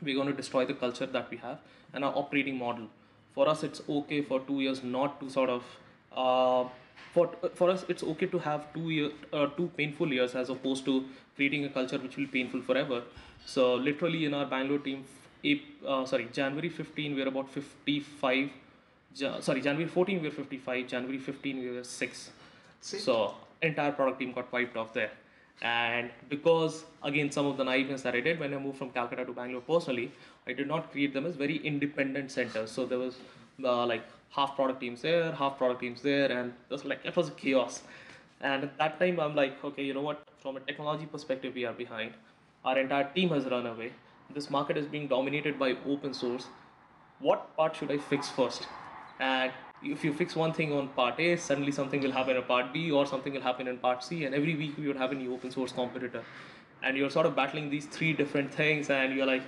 [0.02, 1.58] we're going to destroy the culture that we have
[1.92, 2.86] and our operating model.
[3.34, 5.64] For us, it's okay for two years not to sort of.
[6.16, 6.68] Uh,
[7.14, 10.84] for, for us, it's okay to have two year, uh, two painful years as opposed
[10.84, 11.04] to
[11.36, 13.02] creating a culture which will be painful forever.
[13.46, 15.04] So literally in our Bangalore team,
[15.44, 18.50] Ap- uh, sorry, January 15 we were about 55.
[19.16, 20.86] Ja- sorry, January 14 we were 55.
[20.86, 22.30] January 15 we were six.
[22.80, 23.04] That's.
[23.04, 25.10] So entire product team got wiped off there.
[25.62, 29.24] And because again some of the naiveness that I did when I moved from Calcutta
[29.24, 30.10] to Bangalore personally,
[30.46, 32.70] I did not create them as very independent centers.
[32.70, 33.16] So there was
[33.62, 37.14] uh, like half product teams there, half product teams there, and it was like it
[37.16, 37.82] was chaos.
[38.40, 40.22] And at that time I'm like, okay, you know what?
[40.38, 42.14] From a technology perspective, we are behind.
[42.64, 43.92] Our entire team has run away.
[44.34, 46.46] This market is being dominated by open source
[47.20, 48.66] what part should I fix first?
[49.18, 52.72] And if you fix one thing on part A, suddenly something will happen in part
[52.72, 55.14] B or something will happen in part C, and every week we would have a
[55.14, 56.24] new open source competitor.
[56.82, 59.42] And you're sort of battling these three different things, and you're like,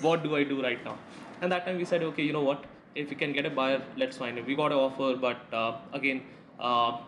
[0.00, 0.98] what do I do right now?
[1.40, 2.64] And that time we said, okay, you know what?
[2.96, 4.46] If we can get a buyer, let's find it.
[4.46, 6.22] We got an offer, but uh, again,
[6.58, 6.98] uh,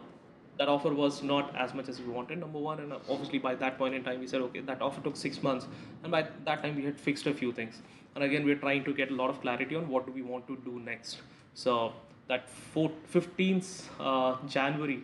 [0.59, 2.81] that offer was not as much as we wanted number one.
[2.81, 5.67] And obviously by that point in time we said okay that offer took six months.
[6.03, 7.81] And by that time we had fixed a few things.
[8.15, 10.47] And again we're trying to get a lot of clarity on what do we want
[10.49, 11.19] to do next.
[11.55, 11.93] So
[12.29, 15.03] that four, 15th uh, january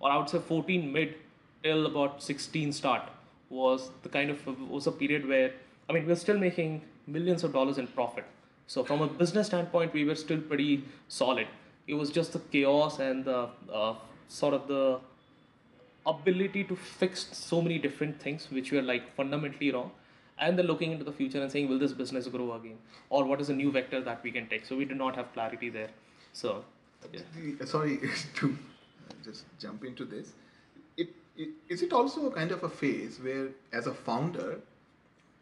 [0.00, 1.14] or i would say 14 mid
[1.62, 3.02] till about 16 start
[3.50, 5.52] was the kind of was a period where
[5.88, 8.24] i mean we're still making millions of dollars in profit.
[8.66, 11.48] So from a business standpoint we were still pretty solid.
[11.86, 13.94] It was just the chaos and the uh,
[14.38, 14.82] sort of the
[16.06, 19.90] ability to fix so many different things which were like fundamentally wrong
[20.38, 22.78] and then looking into the future and saying will this business grow again
[23.10, 25.32] or what is a new vector that we can take so we did not have
[25.34, 25.90] clarity there
[26.32, 26.64] so
[27.12, 27.64] yeah.
[27.64, 27.98] Sorry
[28.36, 28.58] to
[29.24, 30.32] just jump into this.
[30.96, 34.60] It, it is it also a kind of a phase where, as a founder,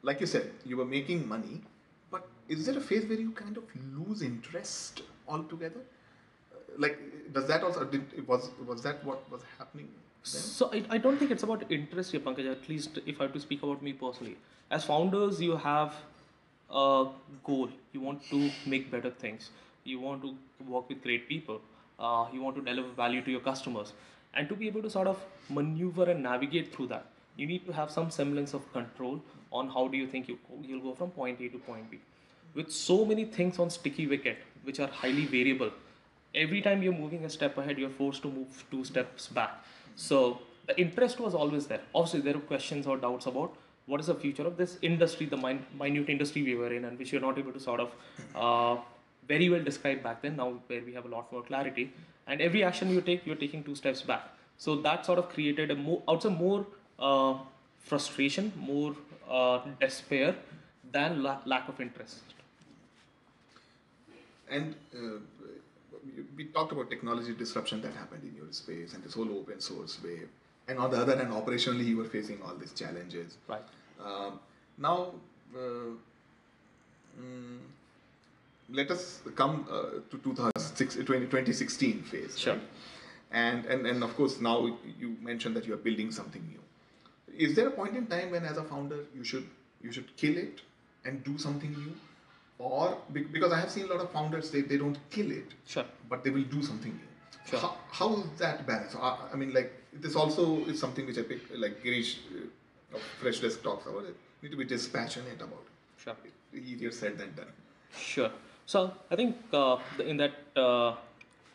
[0.03, 1.63] like you said, you were making money,
[2.11, 3.65] but is there a phase where you kind of
[3.97, 5.81] lose interest altogether?
[6.79, 6.99] Like,
[7.33, 10.05] does that also did, was was that what was happening then?
[10.23, 12.51] So I, I don't think it's about interest here, Pankaj.
[12.51, 14.37] At least if I have to speak about me personally,
[14.71, 15.95] as founders, you have
[16.71, 17.07] a
[17.45, 17.69] goal.
[17.93, 19.51] You want to make better things.
[19.85, 20.35] You want to
[20.67, 21.61] work with great people.
[21.99, 23.93] Uh, you want to deliver value to your customers,
[24.35, 27.73] and to be able to sort of maneuver and navigate through that, you need to
[27.73, 31.41] have some semblance of control on how do you think you you'll go from point
[31.41, 31.99] A to point B.
[32.55, 35.73] With so many things on sticky wicket, which are highly variable,
[36.35, 39.65] every time you're moving a step ahead, you're forced to move two steps back.
[39.97, 41.81] So the interest was always there.
[41.95, 43.55] Obviously, there were questions or doubts about
[43.87, 46.99] what is the future of this industry, the min- minute industry we were in, and
[46.99, 47.93] which you're not able to sort of
[48.35, 48.81] uh,
[49.27, 50.37] very well describe back then.
[50.37, 51.93] Now, where we have a lot more clarity,
[52.27, 54.29] and every action you take, you're taking two steps back.
[54.59, 56.67] So that sort of created a more, say, more
[56.99, 57.35] uh,
[57.79, 58.95] frustration, more
[59.31, 60.35] uh, despair
[60.93, 62.23] than la- lack of interest.
[64.51, 65.38] And uh,
[66.37, 69.99] we talked about technology disruption that happened in your space and this whole open source
[70.03, 70.29] wave.
[70.69, 73.39] And on the other hand, operationally, you were facing all these challenges.
[73.49, 73.63] Right.
[74.05, 74.39] Um,
[74.77, 75.15] now,
[75.57, 75.95] uh,
[77.21, 77.59] mm,
[78.71, 82.39] let us come uh, to 2006, 20, 2016 phase.
[82.39, 82.55] Sure.
[82.55, 82.63] Right?
[83.31, 86.61] And, and, and of course, now you mentioned that you are building something new.
[87.37, 89.47] Is there a point in time when, as a founder, you should
[89.83, 90.61] you should kill it
[91.05, 91.95] and do something new,
[92.59, 95.85] or because I have seen a lot of founders they, they don't kill it, Sure.
[96.09, 97.09] but they will do something new.
[97.49, 97.61] Sure.
[97.61, 98.95] How, how is that balance?
[98.95, 103.03] I, I mean, like this also is something which I pick, like Girish uh, of
[103.23, 104.05] Freshdesk talks about.
[104.05, 106.03] It need to be dispassionate about it.
[106.03, 106.17] Sure.
[106.55, 107.47] Easier said than done.
[107.97, 108.31] Sure.
[108.67, 110.95] So I think uh, in that uh,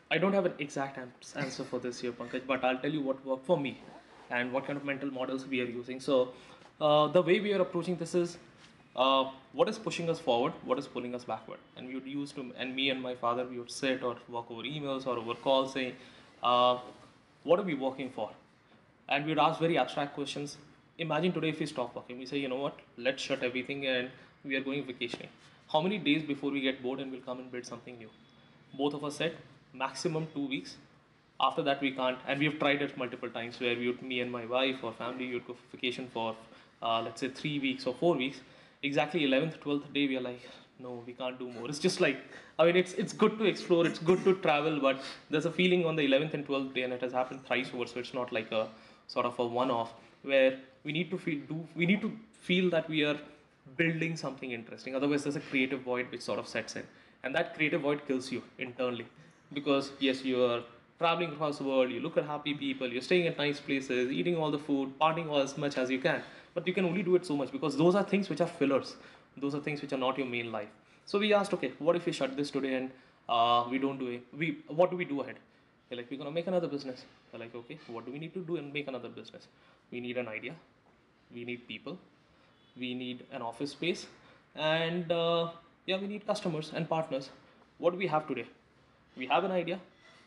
[0.09, 0.97] I don't have an exact
[1.35, 3.79] answer for this here, Pankaj, but I'll tell you what worked for me
[4.29, 5.99] and what kind of mental models we are using.
[5.99, 6.29] So
[6.81, 8.37] uh, the way we are approaching this is
[8.95, 12.32] uh, what is pushing us forward, what is pulling us backward, and we would use
[12.34, 15.34] to and me and my father we would sit or walk over emails or over
[15.36, 15.93] calls saying,
[16.43, 16.77] uh,
[17.43, 18.29] what are we working for?
[19.10, 20.58] and we would ask very abstract questions.
[20.97, 24.10] Imagine today if we stop working, we say, you know what, let's shut everything and
[24.43, 25.29] we are going vacationing.
[25.71, 28.10] How many days before we get bored and we'll come and build something new?
[28.73, 29.36] Both of us said
[29.73, 30.77] maximum two weeks.
[31.39, 34.21] After that, we can't, and we have tried it multiple times where we would, me
[34.21, 36.36] and my wife or family, we would go for vacation for,
[36.82, 38.39] uh, let's say, three weeks or four weeks.
[38.83, 40.41] Exactly 11th, 12th day, we are like,
[40.77, 41.69] no, we can't do more.
[41.69, 42.17] It's just like,
[42.59, 45.85] I mean, it's it's good to explore, it's good to travel, but there's a feeling
[45.85, 48.33] on the 11th and 12th day, and it has happened thrice over, so it's not
[48.33, 48.67] like a
[49.07, 49.93] sort of a one-off
[50.23, 52.11] where we need to feel do we need to
[52.49, 53.17] feel that we are
[53.77, 54.95] building something interesting.
[54.95, 56.85] Otherwise, there's a creative void which sort of sets in,
[57.23, 59.07] and that creative void kills you internally
[59.53, 60.61] because yes, you are
[60.99, 64.35] traveling across the world, you look at happy people, you're staying at nice places, eating
[64.35, 66.21] all the food, partying all as much as you can,
[66.53, 68.95] but you can only do it so much because those are things which are fillers.
[69.37, 70.69] Those are things which are not your main life.
[71.05, 72.91] So we asked, okay, what if we shut this today and
[73.27, 74.23] uh, we don't do it?
[74.37, 75.35] We what do we do ahead?
[75.89, 77.03] They're like, we're gonna make another business.
[77.31, 79.47] They're like, okay, what do we need to do and make another business?
[79.91, 80.55] We need an idea,
[81.33, 81.97] we need people,
[82.79, 84.07] we need an office space,
[84.55, 85.49] and uh,
[85.85, 87.29] yeah, we need customers and partners.
[87.77, 88.45] What do we have today?
[89.17, 89.79] We have an idea,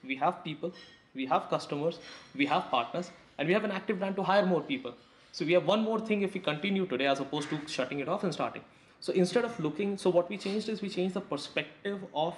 [0.05, 0.73] we have people,
[1.15, 1.99] we have customers,
[2.37, 4.95] we have partners, and we have an active plan to hire more people.
[5.37, 8.09] So we have one more thing if we continue today as opposed to shutting it
[8.09, 8.63] off and starting.
[9.01, 12.35] So instead of looking, so what we changed is we changed the perspective of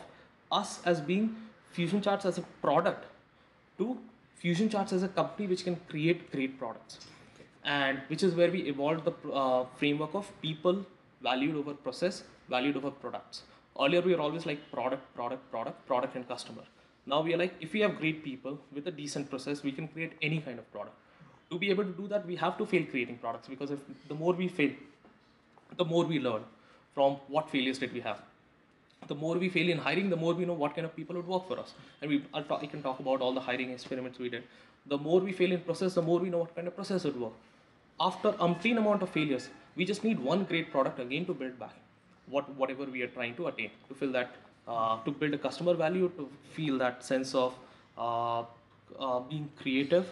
[0.50, 1.36] us as being
[1.70, 3.06] Fusion Charts as a product
[3.78, 3.96] to
[4.34, 6.98] Fusion Charts as a company which can create great products.
[7.62, 10.84] And which is where we evolved the uh, framework of people
[11.22, 13.42] valued over process, valued over products.
[13.80, 16.62] Earlier we were always like product, product, product, product, and customer.
[17.06, 19.86] Now we are like, if we have great people with a decent process, we can
[19.86, 20.96] create any kind of product.
[21.50, 24.14] To be able to do that, we have to fail creating products because if the
[24.14, 24.70] more we fail,
[25.76, 26.42] the more we learn
[26.94, 28.20] from what failures did we have.
[29.06, 31.26] The more we fail in hiring, the more we know what kind of people would
[31.26, 31.72] work for us.
[32.02, 34.42] And we, I can talk about all the hiring experiments we did.
[34.86, 37.18] The more we fail in process, the more we know what kind of process would
[37.20, 37.32] work.
[38.00, 41.74] After umpteen amount of failures, we just need one great product again to build back.
[42.28, 44.34] What whatever we are trying to attain to fill that,
[44.66, 47.54] uh, to build a customer value, to feel that sense of
[47.96, 48.40] uh,
[48.98, 50.06] uh, being creative,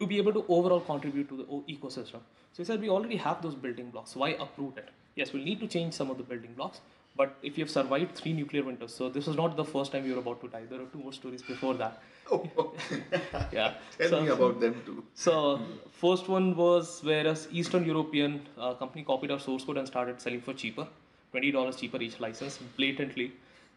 [0.00, 2.20] to be able to overall contribute to the ecosystem.
[2.52, 4.14] So he said we already have those building blocks.
[4.16, 4.88] Why uproot it?
[5.16, 6.80] Yes, we'll need to change some of the building blocks,
[7.16, 10.06] but if you have survived three nuclear winters, so this was not the first time
[10.06, 10.62] you were about to die.
[10.70, 12.00] There are two more stories before that.
[12.30, 12.74] Oh,
[13.52, 13.74] Yeah.
[13.98, 15.02] tell So- me about them too.
[15.14, 15.60] so
[15.92, 20.20] first one was where a Eastern European uh, company copied our source code and started
[20.20, 20.86] selling for cheaper,
[21.30, 23.32] twenty dollars cheaper each license, blatantly,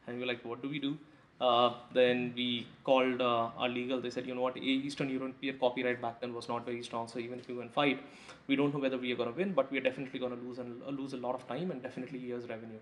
[0.06, 0.98] and we were like, what do we do?
[1.42, 4.00] Uh, then we called uh, our legal.
[4.00, 7.08] They said, you know what, Eastern European copyright back then was not very strong.
[7.08, 8.00] So even if you and fight,
[8.48, 10.42] we don't know whether we are going to win, but we are definitely going to
[10.48, 12.78] lose and uh, lose a lot of time and definitely years revenue.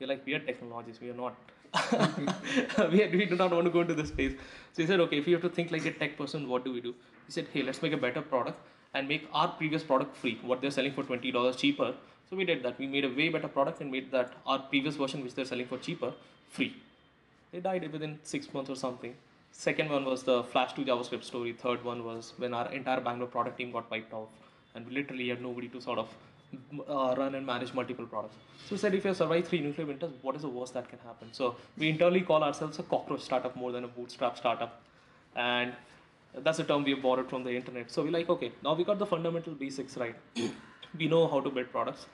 [0.00, 1.02] We're like, we are technologists.
[1.02, 1.36] We are not.
[2.90, 4.32] we, we do not want to go into this space.
[4.72, 6.72] So he said, okay, if you have to think like a tech person, what do
[6.72, 6.94] we do?
[7.26, 8.58] He said, hey, let's make a better product
[8.94, 10.38] and make our previous product free.
[10.42, 11.94] What they're selling for twenty dollars cheaper.
[12.30, 12.78] So we did that.
[12.78, 15.66] We made a way better product and made that our previous version, which they're selling
[15.66, 16.14] for cheaper,
[16.48, 16.74] free.
[17.52, 19.14] They died within six months or something.
[19.50, 21.52] Second one was the Flash 2 JavaScript story.
[21.52, 24.28] Third one was when our entire Bangalore product team got wiped off,
[24.74, 26.08] and we literally had nobody to sort of
[26.88, 28.36] uh, run and manage multiple products.
[28.66, 30.98] So we said, if you survive three nuclear winters, what is the worst that can
[30.98, 31.28] happen?
[31.32, 34.82] So we internally call ourselves a cockroach startup more than a bootstrap startup,
[35.34, 35.72] and
[36.36, 37.90] that's a term we have borrowed from the internet.
[37.90, 40.16] So we're like, okay, now we got the fundamental basics right.
[40.98, 42.06] we know how to build products.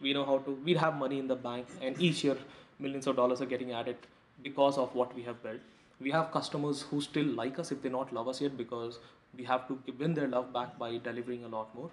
[0.00, 0.50] We know how to.
[0.64, 2.36] We have money in the bank, and each year
[2.80, 3.96] millions of dollars are getting added
[4.42, 5.60] because of what we have built.
[6.00, 8.98] We have customers who still like us if they not love us yet because
[9.36, 11.90] we have to win their love back by delivering a lot more.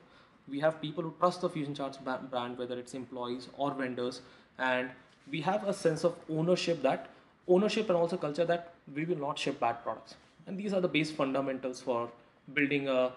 [0.47, 4.21] We have people who trust the Fusion Charts brand, whether it's employees or vendors,
[4.57, 4.89] and
[5.29, 7.09] we have a sense of ownership that
[7.47, 10.15] ownership and also culture that we will not ship bad products.
[10.45, 12.09] And these are the base fundamentals for
[12.53, 13.11] building a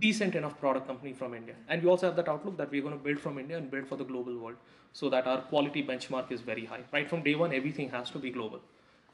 [0.00, 1.54] decent enough product company from India.
[1.68, 3.86] And we also have that outlook that we're going to build from India and build
[3.86, 4.56] for the global world
[4.92, 6.80] so that our quality benchmark is very high.
[6.92, 8.60] Right from day one, everything has to be global.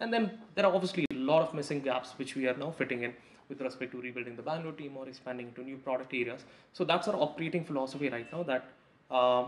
[0.00, 3.02] And then there are obviously a lot of missing gaps which we are now fitting
[3.02, 3.14] in
[3.48, 6.44] with respect to rebuilding the Bangalore team or expanding into new product areas.
[6.72, 8.68] So that's our operating philosophy right now that
[9.10, 9.46] uh,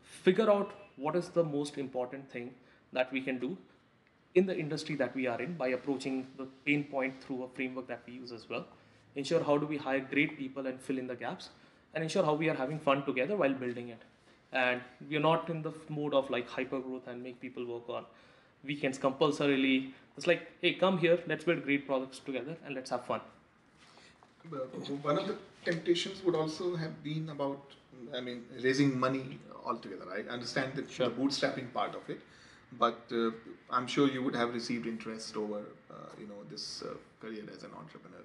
[0.00, 2.54] figure out what is the most important thing
[2.92, 3.56] that we can do
[4.34, 7.86] in the industry that we are in by approaching the pain point through a framework
[7.88, 8.66] that we use as well.
[9.14, 11.50] Ensure how do we hire great people and fill in the gaps,
[11.94, 14.02] and ensure how we are having fun together while building it.
[14.52, 17.88] And we are not in the mode of like hyper growth and make people work
[17.88, 18.04] on
[18.64, 19.94] weekends compulsorily.
[20.16, 23.20] It's like, hey, come here, let's build great products together and let's have fun.
[25.02, 27.60] one of the temptations would also have been about,
[28.14, 30.06] I mean, raising money altogether.
[30.12, 31.08] I understand the, Sure.
[31.08, 32.20] the bootstrapping part of it,
[32.78, 33.30] but uh,
[33.70, 37.62] I'm sure you would have received interest over, uh, you know, this uh, career as
[37.62, 38.24] an entrepreneur.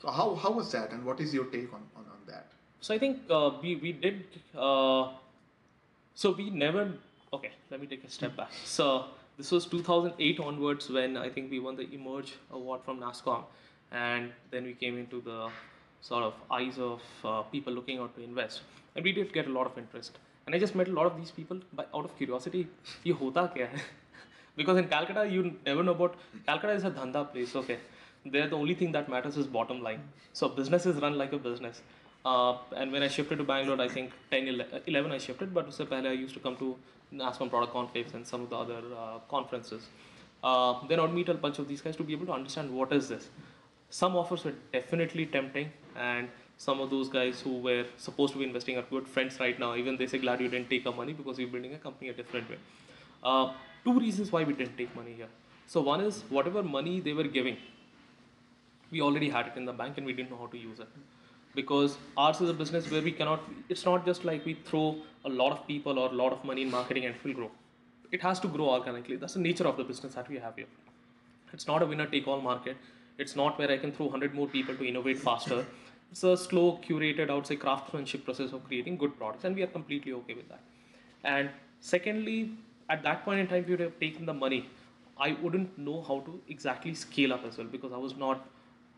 [0.00, 2.46] So how, how was that and what is your take on, on, on that?
[2.80, 4.24] So I think uh, we, we did,
[4.56, 5.08] uh,
[6.14, 6.92] so we never,
[7.32, 8.50] okay, let me take a step back.
[8.64, 13.44] So this was 2008 onwards when I think we won the Emerge Award from NASSCOM
[13.92, 15.50] and then we came into the
[16.00, 18.62] sort of eyes of uh, people looking out to invest
[18.94, 21.16] and we did get a lot of interest and i just met a lot of
[21.16, 22.66] these people by out of curiosity
[23.04, 23.68] kya
[24.56, 26.14] because in calcutta you never know about
[26.46, 27.78] calcutta is a dhanda place okay
[28.24, 30.02] there the only thing that matters is bottom line.
[30.32, 31.82] So business is run like a business.
[32.24, 35.66] Uh, and when I shifted to Bangalore, I think 10, 11, 11 I shifted, but
[35.66, 36.76] usse pehle I used to come to
[37.14, 39.86] NASSCOM product conclaves and some of the other uh, conferences.
[40.42, 42.70] Uh, then I would meet a bunch of these guys to be able to understand
[42.70, 43.28] what is this.
[43.88, 48.44] Some offers were definitely tempting, and some of those guys who were supposed to be
[48.44, 49.74] investing are good friends right now.
[49.74, 52.12] Even they say, glad you didn't take our money because you're building a company a
[52.12, 52.58] different way.
[53.22, 53.52] Uh,
[53.84, 55.28] two reasons why we didn't take money here.
[55.66, 57.56] So one is whatever money they were giving,
[58.90, 60.88] we already had it in the bank and we didn't know how to use it.
[61.54, 65.28] Because ours is a business where we cannot it's not just like we throw a
[65.28, 67.50] lot of people or a lot of money in marketing and it will grow.
[68.12, 69.16] It has to grow organically.
[69.16, 70.66] That's the nature of the business that we have here.
[71.52, 72.76] It's not a winner take all market.
[73.18, 75.66] It's not where i can throw 100 more people to innovate faster.
[76.12, 79.62] It's a slow curated i would say craftsmanship process of creating good products and we
[79.62, 80.60] are completely okay with that.
[81.24, 81.50] And
[81.80, 82.52] secondly
[82.88, 84.68] at that point in time if you would have taken the money.
[85.18, 88.46] I wouldn't know how to exactly scale up as well because i was not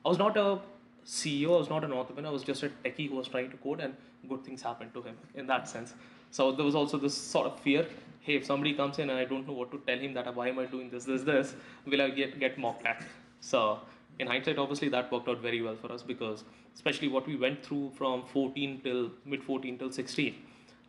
[0.05, 0.59] I was not a
[1.05, 3.57] CEO, I was not an entrepreneur, I was just a techie who was trying to
[3.59, 3.95] code and
[4.29, 5.95] good things happened to him in that sense.
[6.31, 7.87] So there was also this sort of fear,
[8.21, 10.49] hey, if somebody comes in and I don't know what to tell him that why
[10.49, 11.55] am I doing this, this, this,
[11.87, 13.03] will I get, get mocked at?
[13.41, 13.81] So
[14.19, 17.65] in hindsight, obviously that worked out very well for us because especially what we went
[17.65, 20.35] through from 14 till mid 14 till 16,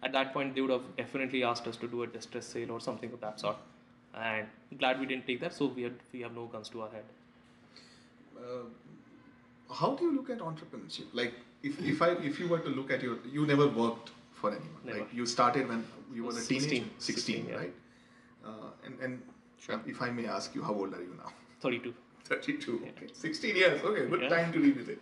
[0.04, 2.80] at that point they would have definitely asked us to do a distress sale or
[2.80, 3.58] something of that sort.
[4.16, 4.48] And
[4.78, 7.04] glad we didn't take that, so we had we have no guns to our head.
[8.38, 8.66] Uh,
[9.74, 11.08] how do you look at entrepreneurship?
[11.14, 11.34] Like,
[11.64, 14.82] if, if I if you were to look at your, you never worked for anyone.
[14.86, 15.00] Never.
[15.00, 17.56] Like, you started when you were a 16, teenager, 16, 16, yeah.
[17.56, 17.74] right?
[18.46, 18.50] Uh,
[18.86, 19.22] and and
[19.66, 19.80] Sure.
[19.88, 21.32] if I may ask you, how old are you now?
[21.62, 21.94] 32.
[22.26, 22.88] 32.
[22.98, 23.08] Okay.
[23.14, 23.82] 16 years.
[23.82, 24.30] Okay, good Yeah.
[24.30, 25.00] time to revisit.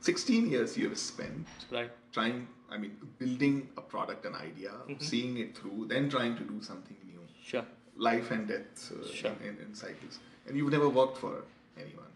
[0.00, 1.90] 16 years you have spent Right.
[2.12, 4.98] trying, I mean, building a product, an idea, Mm-hmm.
[5.10, 7.20] seeing it through, then trying to do something new.
[7.52, 7.64] Sure.
[7.96, 9.30] Life and death uh, Sure.
[9.42, 10.18] in, in, in cycles.
[10.48, 11.34] And you've never worked for
[11.78, 12.10] anyone.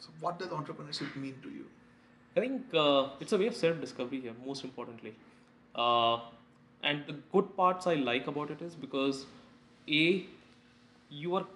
[0.00, 1.66] So, what does entrepreneurship mean to you?
[2.36, 5.14] I think uh, it's a way of self-discovery here, most importantly.
[5.74, 6.18] Uh,
[6.82, 9.26] and the good parts I like about it is because
[9.88, 10.26] a
[11.10, 11.46] you are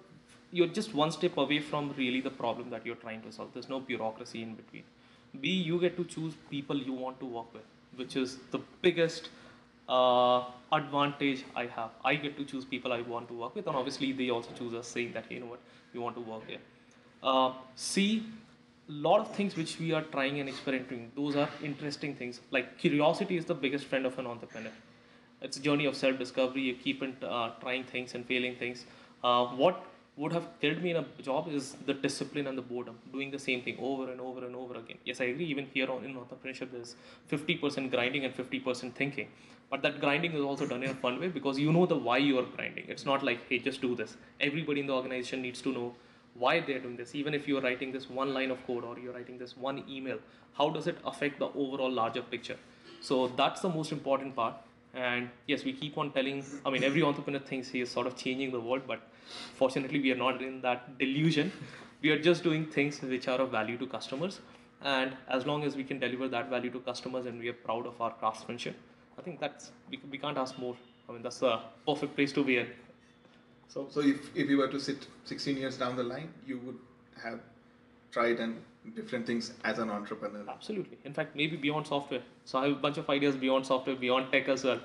[0.51, 3.49] you're just one step away from really the problem that you're trying to solve.
[3.53, 4.83] There's no bureaucracy in between.
[5.41, 9.29] B you get to choose people you want to work with, which is the biggest
[9.87, 11.91] uh, advantage I have.
[12.03, 14.73] I get to choose people I want to work with, and obviously they also choose
[14.73, 15.59] us, saying that hey, you know what,
[15.93, 16.59] we want to work here.
[17.21, 18.23] Uh, C,
[18.87, 21.11] lot of things which we are trying and experimenting.
[21.15, 22.41] Those are interesting things.
[22.51, 24.71] Like curiosity is the biggest friend of an entrepreneur.
[25.41, 26.61] It's a journey of self-discovery.
[26.61, 28.85] You keep on uh, trying things and failing things.
[29.23, 29.85] Uh, what
[30.17, 33.39] would have killed me in a job is the discipline and the boredom, doing the
[33.39, 34.97] same thing over and over and over again.
[35.05, 35.45] Yes, I agree.
[35.45, 36.95] Even here on in entrepreneurship, there's
[37.31, 39.29] 50% grinding and 50% thinking.
[39.69, 42.17] But that grinding is also done in a fun way because you know the why
[42.17, 42.85] you are grinding.
[42.89, 44.17] It's not like, hey, just do this.
[44.41, 45.95] Everybody in the organization needs to know
[46.35, 47.15] why they're doing this.
[47.15, 50.19] Even if you're writing this one line of code or you're writing this one email,
[50.53, 52.57] how does it affect the overall larger picture?
[53.01, 54.55] So that's the most important part.
[54.93, 58.15] And yes, we keep on telling, I mean, every entrepreneur thinks he is sort of
[58.15, 59.01] changing the world, but
[59.55, 61.51] fortunately, we are not in that delusion.
[62.01, 64.39] We are just doing things which are of value to customers.
[64.81, 67.85] And as long as we can deliver that value to customers and we are proud
[67.85, 68.75] of our craftsmanship,
[69.17, 70.75] I think that's, we, we can't ask more.
[71.07, 72.67] I mean, that's the perfect place to be in.
[73.69, 76.77] So, so if, if you were to sit 16 years down the line, you would
[77.23, 77.39] have
[78.11, 78.61] tried and
[78.95, 80.43] different things as an entrepreneur.
[80.49, 80.97] Absolutely.
[81.05, 82.23] In fact, maybe beyond software.
[82.45, 84.79] So I have a bunch of ideas beyond software, beyond tech as well.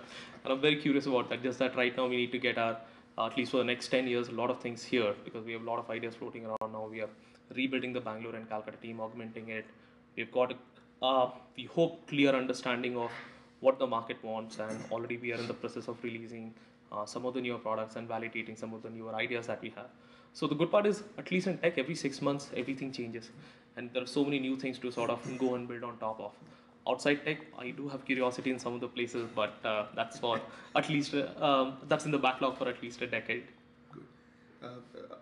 [0.45, 1.43] And I'm very curious about that.
[1.43, 2.77] Just that right now we need to get our,
[3.17, 5.53] uh, at least for the next 10 years, a lot of things here because we
[5.53, 6.87] have a lot of ideas floating around now.
[6.91, 7.09] We are
[7.55, 9.65] rebuilding the Bangalore and Calcutta team, augmenting it.
[10.15, 13.11] We've got a, uh, we hope, clear understanding of
[13.61, 16.53] what the market wants, and already we are in the process of releasing
[16.95, 19.71] uh, some of the newer products and validating some of the newer ideas that we
[19.71, 19.87] have.
[20.33, 23.31] So the good part is, at least in tech, every six months everything changes,
[23.77, 26.21] and there are so many new things to sort of go and build on top
[26.21, 26.33] of.
[26.87, 30.41] Outside tech, I do have curiosity in some of the places, but uh, that's for
[30.77, 33.45] at least uh, um, that's in the backlog for at least a decade.
[33.93, 34.05] Good.
[34.63, 34.69] Uh,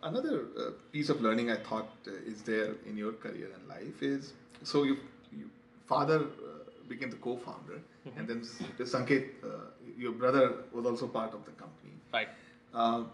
[0.02, 4.02] another uh, piece of learning I thought uh, is there in your career and life
[4.02, 4.32] is
[4.64, 4.96] so you,
[5.36, 5.50] you
[5.86, 7.80] father uh, became the co-founder,
[8.16, 8.40] and then
[8.80, 11.92] Sanket, uh, your brother was also part of the company.
[12.12, 12.28] Right.
[12.74, 13.05] Uh,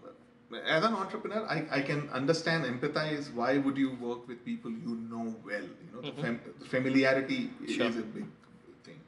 [0.65, 3.31] as an entrepreneur, I, I can understand, empathize.
[3.33, 5.61] Why would you work with people you know well?
[5.61, 7.85] You know, the, fam- familiarity Sure.
[7.85, 8.25] is a big
[8.83, 8.99] thing.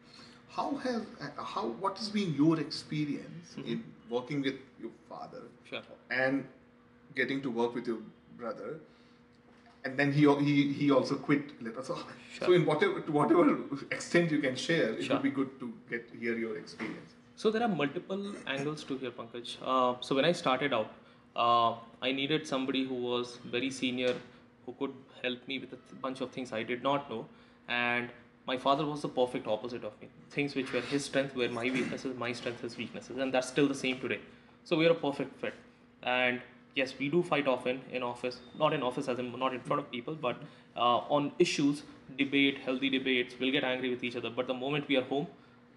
[0.49, 5.82] How has uh, how what has been your experience in working with your father Sure.
[6.11, 6.45] and
[7.15, 7.99] getting to work with your
[8.38, 8.79] brother?
[9.84, 11.84] And then he he he also quit later.
[11.84, 11.97] So,
[12.39, 13.53] so in whatever to whatever
[13.91, 15.15] extent you can share, it Sure.
[15.15, 17.15] would be good to get hear your experience.
[17.43, 18.25] So there are multiple
[18.55, 19.55] angles to here, Pankaj.
[19.61, 20.91] Uh, so when I started out,
[21.36, 21.71] uh,
[22.09, 24.13] I needed somebody who was very senior,
[24.65, 27.25] who could help me with a th- bunch of things I did not know,
[27.67, 28.09] and
[28.51, 30.09] my father was the perfect opposite of me.
[30.38, 33.67] Things which were his strength were my weaknesses, my strength his weaknesses, and that's still
[33.67, 34.19] the same today.
[34.63, 35.53] So we are a perfect fit.
[36.03, 36.41] And
[36.76, 39.82] yes, we do fight often in office, not in office as in not in front
[39.82, 40.38] of people, but
[40.76, 41.84] uh, on issues,
[42.17, 43.36] debate, healthy debates.
[43.39, 45.28] We'll get angry with each other, but the moment we are home,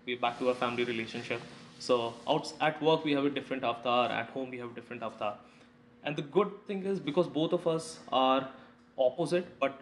[0.07, 1.41] we're back to our family relationship.
[1.79, 5.03] So out at work we have a different avatar, at home we have a different
[5.03, 5.37] avatar.
[6.05, 8.49] And the good thing is because both of us are
[8.99, 9.81] opposite, but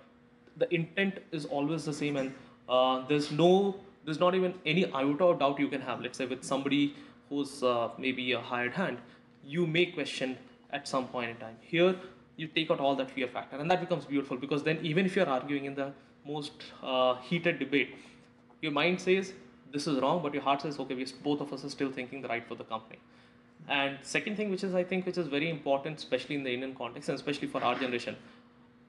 [0.57, 2.35] the intent is always the same, and
[2.69, 6.01] uh, there's no, there's not even any iota of doubt you can have.
[6.01, 6.95] Let's say with somebody
[7.29, 8.99] who's uh, maybe a hired hand,
[9.45, 10.39] you may question
[10.73, 11.57] at some point in time.
[11.61, 11.95] Here,
[12.37, 15.17] you take out all that fear factor, and that becomes beautiful because then even if
[15.17, 15.93] you're arguing in the
[16.27, 16.53] most
[16.83, 17.95] uh, heated debate,
[18.61, 19.33] your mind says
[19.73, 22.23] this is wrong, but your heart says okay, we both of us are still thinking
[22.23, 22.99] the right for the company.
[23.69, 26.75] And second thing, which is I think which is very important, especially in the Indian
[26.75, 28.17] context and especially for our generation,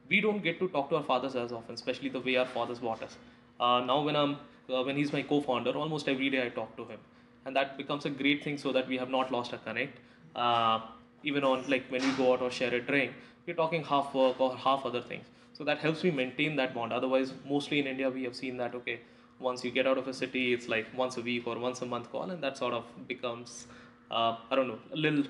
[0.09, 2.79] we don't get to talk to our fathers as often, especially the way our fathers
[2.79, 3.17] brought us.
[3.59, 4.37] Uh, now when I'm
[4.69, 6.99] uh, when he's my co-founder, almost every day I talk to him,
[7.45, 9.99] and that becomes a great thing so that we have not lost our connect.
[10.35, 10.81] Uh,
[11.23, 13.13] even on like when we go out or share a drink,
[13.45, 15.25] we're talking half work or half other things.
[15.53, 16.91] So that helps me maintain that bond.
[16.91, 18.99] Otherwise, mostly in India, we have seen that okay,
[19.39, 21.85] once you get out of a city, it's like once a week or once a
[21.85, 23.67] month call, and that sort of becomes
[24.11, 25.23] uh, I don't know a little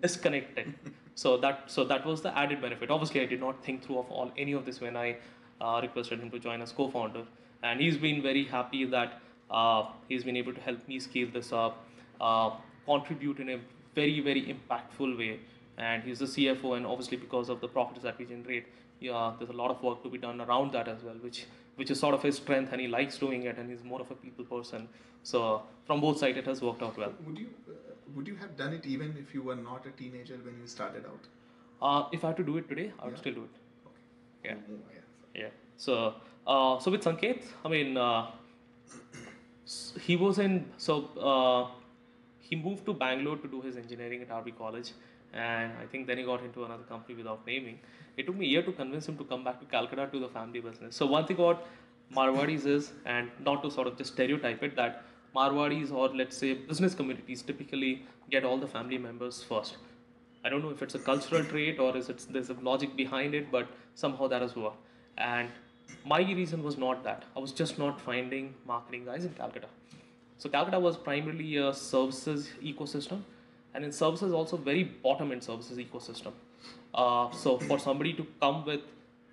[0.00, 0.74] disconnected.
[1.14, 2.90] so that so that was the added benefit.
[2.90, 5.16] Obviously, I did not think through of all any of this when I
[5.60, 7.24] uh, requested him to join as co-founder,
[7.62, 11.52] and he's been very happy that uh, he's been able to help me scale this
[11.52, 11.84] up,
[12.20, 12.50] uh,
[12.86, 13.60] contribute in a
[14.00, 15.32] very very impactful way.
[15.78, 18.66] And he's the CFO, and obviously because of the profits that we generate,
[19.00, 21.38] yeah, there's a lot of work to be done around that as well, which
[21.76, 24.10] which is sort of his strength, and he likes doing it, and he's more of
[24.10, 24.88] a people person.
[25.30, 27.14] So from both sides, it has worked out well.
[27.26, 27.78] Would you uh,
[28.16, 31.06] would you have done it even if you were not a teenager when you started
[31.12, 31.30] out?
[31.88, 33.24] Uh, if I had to do it today, I would Yeah.
[33.24, 33.56] still do it.
[34.44, 34.56] Yeah.
[34.74, 35.42] Oh, yeah.
[35.42, 35.48] Yeah.
[35.86, 35.96] So,
[36.46, 38.26] uh, so with Sanket, I mean, uh,
[40.08, 40.66] he was in.
[40.88, 40.98] So
[41.32, 41.62] uh,
[42.50, 44.92] he moved to Bangalore to do his engineering at RV College,
[45.32, 47.78] and I think then he got into another company without naming.
[48.16, 50.28] It took me a year to convince him to come back to Calcutta to the
[50.28, 50.96] family business.
[50.96, 51.66] So one thing about
[52.14, 56.54] Marwadis is, and not to sort of just stereotype it, that Marwadis or let's say
[56.54, 59.76] business communities typically get all the family members first.
[60.44, 63.34] I don't know if it's a cultural trait or is it there's a logic behind
[63.34, 64.78] it, but somehow that has worked.
[65.18, 65.48] And
[66.04, 67.24] my reason was not that.
[67.36, 69.68] I was just not finding marketing guys in Calcutta.
[70.40, 73.20] So Calcutta was primarily a services ecosystem,
[73.74, 76.32] and in services also very bottom end services ecosystem.
[76.94, 78.80] Uh, so for somebody to come with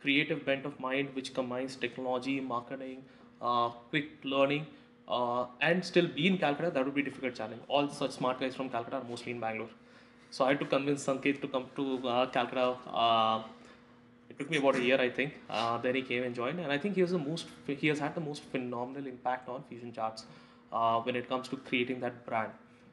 [0.01, 3.03] creative bent of mind which combines technology, marketing,
[3.41, 4.67] uh, quick learning,
[5.07, 7.61] uh, and still be in Calcutta, that would be a difficult challenge.
[7.69, 9.69] All such smart guys from Calcutta are mostly in Bangalore.
[10.29, 12.75] So I had to convince Sanket to come to uh, Calcutta.
[12.85, 13.43] Uh,
[14.29, 15.35] it took me about a year, I think.
[15.49, 17.45] Uh, then he came and joined, and I think he has the most.
[17.65, 20.25] He has had the most phenomenal impact on Fusion Charts
[20.71, 22.51] uh, when it comes to creating that brand.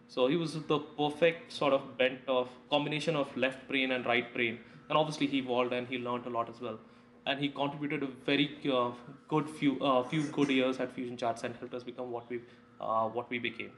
[0.08, 4.32] So he was the perfect sort of bent of combination of left brain and right
[4.34, 4.58] brain,
[4.88, 6.78] and obviously he evolved and he learned a lot as well.
[7.26, 8.90] And he contributed a very uh,
[9.28, 12.40] good few uh, few good years at Fusion Charts and helped us become what we
[12.80, 13.70] uh, what we became.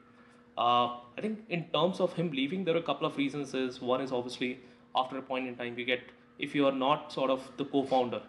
[0.58, 0.86] Uh,
[1.16, 3.54] I think in terms of him leaving, there are a couple of reasons.
[3.54, 4.58] Is one is obviously
[4.96, 6.00] after a point in time, you get
[6.38, 8.20] if you are not sort of the co-founder,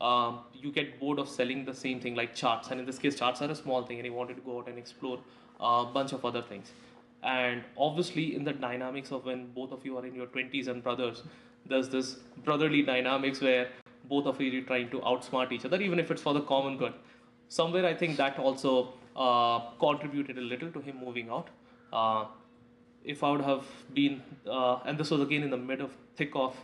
[0.00, 2.70] um, you get bored of selling the same thing like charts.
[2.70, 4.68] And in this case, charts are a small thing, and you wanted to go out
[4.68, 5.18] and explore
[5.60, 6.72] a bunch of other things.
[7.22, 10.82] And obviously, in the dynamics of when both of you are in your 20s and
[10.82, 11.22] brothers,
[11.66, 13.68] there's this brotherly dynamics where
[14.08, 16.76] both of you are trying to outsmart each other, even if it's for the common
[16.76, 16.94] good.
[17.48, 21.48] Somewhere, I think that also uh, contributed a little to him moving out.
[21.92, 22.24] Uh,
[23.04, 26.30] if I would have been, uh, and this was again in the mid of thick
[26.34, 26.56] of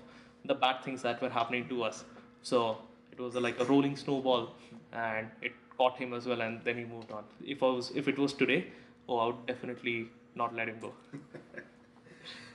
[0.46, 2.04] the bad things that were happening to us.
[2.42, 2.78] So
[3.20, 4.48] it was like a rolling snowball,
[4.92, 7.24] and it caught him as well, and then he moved on.
[7.44, 8.66] If I was, if it was today,
[9.08, 10.92] oh, I would definitely not let him go.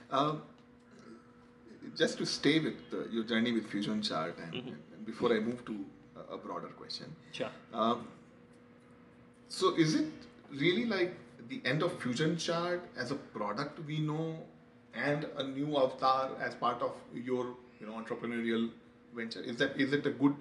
[0.08, 0.42] Um,
[1.98, 5.64] just to stay with uh, your journey with Fusion Chart, and, and before I move
[5.64, 5.84] to
[6.16, 7.50] a, a broader question, Sure.
[7.74, 8.06] um,
[9.48, 10.06] so is it
[10.52, 11.12] really like
[11.48, 14.38] the end of Fusion Chart as a product we know,
[14.94, 18.70] and a new avatar as part of your you know entrepreneurial
[19.12, 19.40] venture?
[19.40, 20.36] Is that is it a good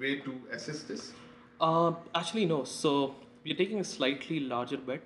[0.00, 1.12] way to assess this?
[1.60, 2.64] Uh, actually, no.
[2.64, 5.02] So we're taking a slightly larger bet,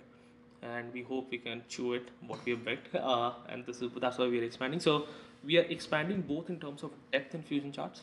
[0.62, 2.78] and we hope we can chew it what we have bet.
[2.94, 4.80] Uh, and this is that's why we are expanding.
[4.80, 5.06] So
[5.44, 8.02] we are expanding both in terms of depth in fusion charts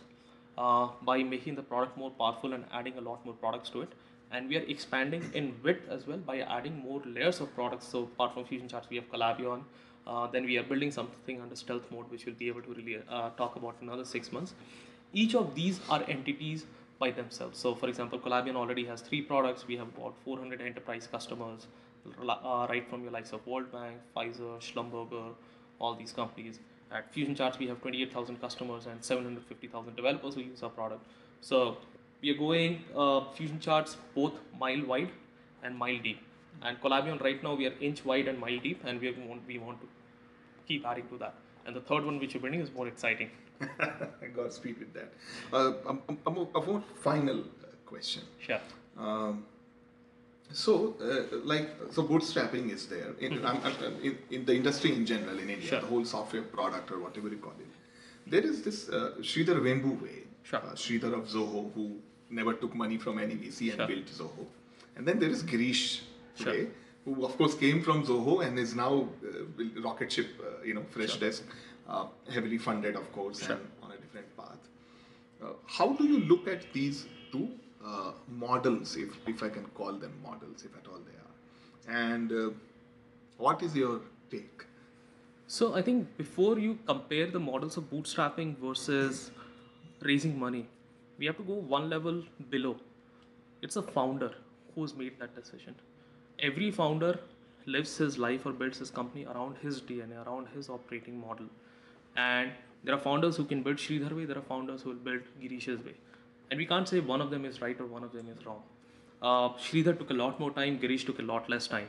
[0.58, 3.90] uh, by making the product more powerful and adding a lot more products to it.
[4.34, 7.88] And we are expanding in width as well by adding more layers of products.
[7.88, 9.64] So apart from fusion charts, we have Collabion.
[10.08, 12.98] Uh, then we are building something under stealth mode, which we'll be able to really
[13.10, 14.54] uh, talk about in another six months.
[15.14, 16.66] Each of these are entities
[17.04, 17.60] by themselves.
[17.60, 19.68] So, for example, Collabion already has three products.
[19.68, 21.68] We have about 400 enterprise customers,
[22.28, 25.30] uh, right from your likes of World Bank, Pfizer, Schlumberger,
[25.80, 26.60] all these companies.
[26.92, 31.06] At Fusion Charts, we have 28,000 customers and 750,000 developers who use our product.
[31.42, 31.78] So,
[32.22, 35.10] we are going uh, Fusion Charts both mile wide
[35.64, 36.20] and mile deep.
[36.62, 39.58] And Collabion right now we are inch wide and mile deep, and we want we
[39.58, 39.88] want to
[40.68, 41.34] keep adding to that.
[41.66, 43.30] And the third one which you're building is more exciting.
[44.36, 45.14] Godspeed with that.
[45.54, 47.44] Uh, a, a, a more final
[47.86, 48.24] question.
[48.40, 48.60] Sure.
[48.98, 49.46] Um,
[50.52, 55.06] so, uh, like, so bootstrapping is there in, I'm, I'm, in, in the industry in
[55.06, 55.68] general in India, Mm-hmm.
[55.68, 55.82] Sure.
[55.82, 57.68] the whole software product or whatever you call it.
[58.30, 59.98] There is this uh, Sridhar Vembu
[60.44, 60.60] Sure.
[60.60, 61.98] uh, Sridhar of Zoho, who
[62.30, 63.88] never took money from any VC and Sure.
[63.88, 64.46] built Zoho.
[64.96, 66.02] And then there is Girish
[66.36, 66.54] Sure.
[67.06, 70.84] Who of course came from Zoho and is now uh, rocket ship, uh, you know,
[70.90, 71.20] fresh Sure.
[71.20, 71.44] desk,
[71.88, 73.56] uh, heavily funded, of course, Sure.
[73.56, 74.68] and on a different path.
[75.42, 77.50] Uh, how do you look at these two
[77.84, 81.98] uh, models, if, if I can call them models, if at all they are?
[82.12, 82.50] And uh,
[83.38, 84.66] what is your take?
[85.48, 89.32] So I think before you compare the models of bootstrapping versus
[90.02, 90.68] raising money,
[91.18, 92.76] we have to go one level below.
[93.62, 94.34] It's a founder
[94.76, 95.76] who's made that decision.
[96.42, 97.20] Every founder
[97.66, 101.46] lives his life or builds his company around his DNA, around his operating model.
[102.16, 102.52] And
[102.84, 105.84] there are founders who can build Sridhar way, there are founders who will build Girish's
[105.86, 105.94] way.
[106.50, 108.62] And we can't say one of them is right or one of them is wrong.
[109.22, 111.88] Uh, Sridhar took a lot more time, Girish took a lot less time.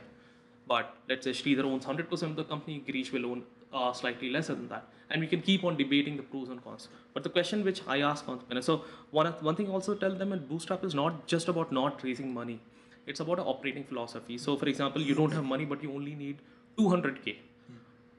[0.67, 3.43] But let's say Sridhar owns 100% of the company, Girish will own
[3.73, 4.87] uh, slightly lesser than that.
[5.09, 6.87] And we can keep on debating the pros and cons.
[7.13, 10.47] But the question which I ask entrepreneurs, so one, one thing also tell them at
[10.47, 12.59] Bootstrap is not just about not raising money.
[13.05, 14.37] It's about an operating philosophy.
[14.37, 16.37] So for example, you don't have money, but you only need
[16.77, 17.35] 200K.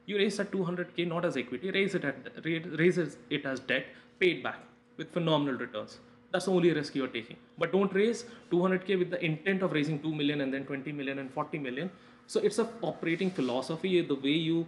[0.05, 2.15] You raise that 200K not as equity, raise it, at,
[2.45, 3.85] ra- raise it as debt,
[4.19, 4.59] paid back
[4.97, 5.99] with phenomenal returns.
[6.31, 7.37] That's the only risk you're taking.
[7.57, 11.19] But don't raise 200K with the intent of raising 2 million and then 20 million
[11.19, 11.89] and 40 million.
[12.27, 14.67] So it's a operating philosophy, the way you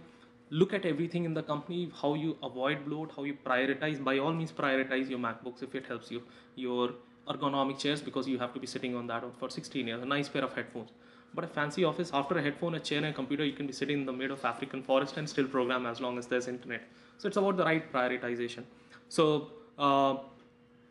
[0.50, 4.02] look at everything in the company, how you avoid bloat, how you prioritize.
[4.02, 6.22] By all means, prioritize your MacBooks if it helps you.
[6.56, 6.90] Your
[7.28, 10.02] ergonomic chairs because you have to be sitting on that for 16 years.
[10.02, 10.90] A nice pair of headphones.
[11.34, 13.72] But a fancy office, after a headphone, a chair, and a computer, you can be
[13.72, 16.82] sitting in the middle of African forest and still program as long as there's internet.
[17.18, 18.62] So it's about the right prioritization.
[19.08, 20.16] So uh,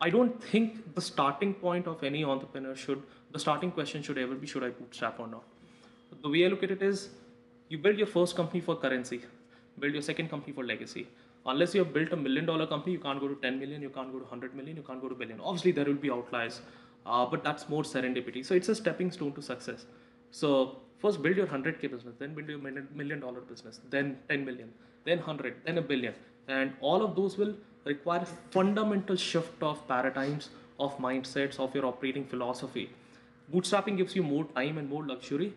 [0.00, 4.34] I don't think the starting point of any entrepreneur should, the starting question should ever
[4.34, 5.42] be, should I bootstrap or not?
[6.22, 7.08] The way I look at it is,
[7.68, 9.22] you build your first company for currency,
[9.78, 11.08] build your second company for legacy.
[11.50, 13.88] Unless you have built a million dollar company, you can't go to 10 million, you
[13.88, 15.40] can't go to 100 million, you can't go to billion.
[15.40, 16.60] Obviously, there will be outliers,
[17.06, 18.44] uh, but that's more serendipity.
[18.44, 19.86] So it's a stepping stone to success.
[20.30, 24.72] So first build your 100k business, then build your million dollar business, then 10 million,
[25.04, 26.14] then 100, then a billion.
[26.48, 32.26] And all of those will require fundamental shift of paradigms, of mindsets, of your operating
[32.26, 32.90] philosophy.
[33.52, 35.54] Bootstrapping gives you more time and more luxury,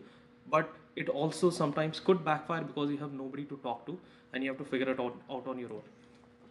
[0.48, 3.98] but it also sometimes could backfire because you have nobody to talk to
[4.32, 5.82] and you have to figure it out, out on your own.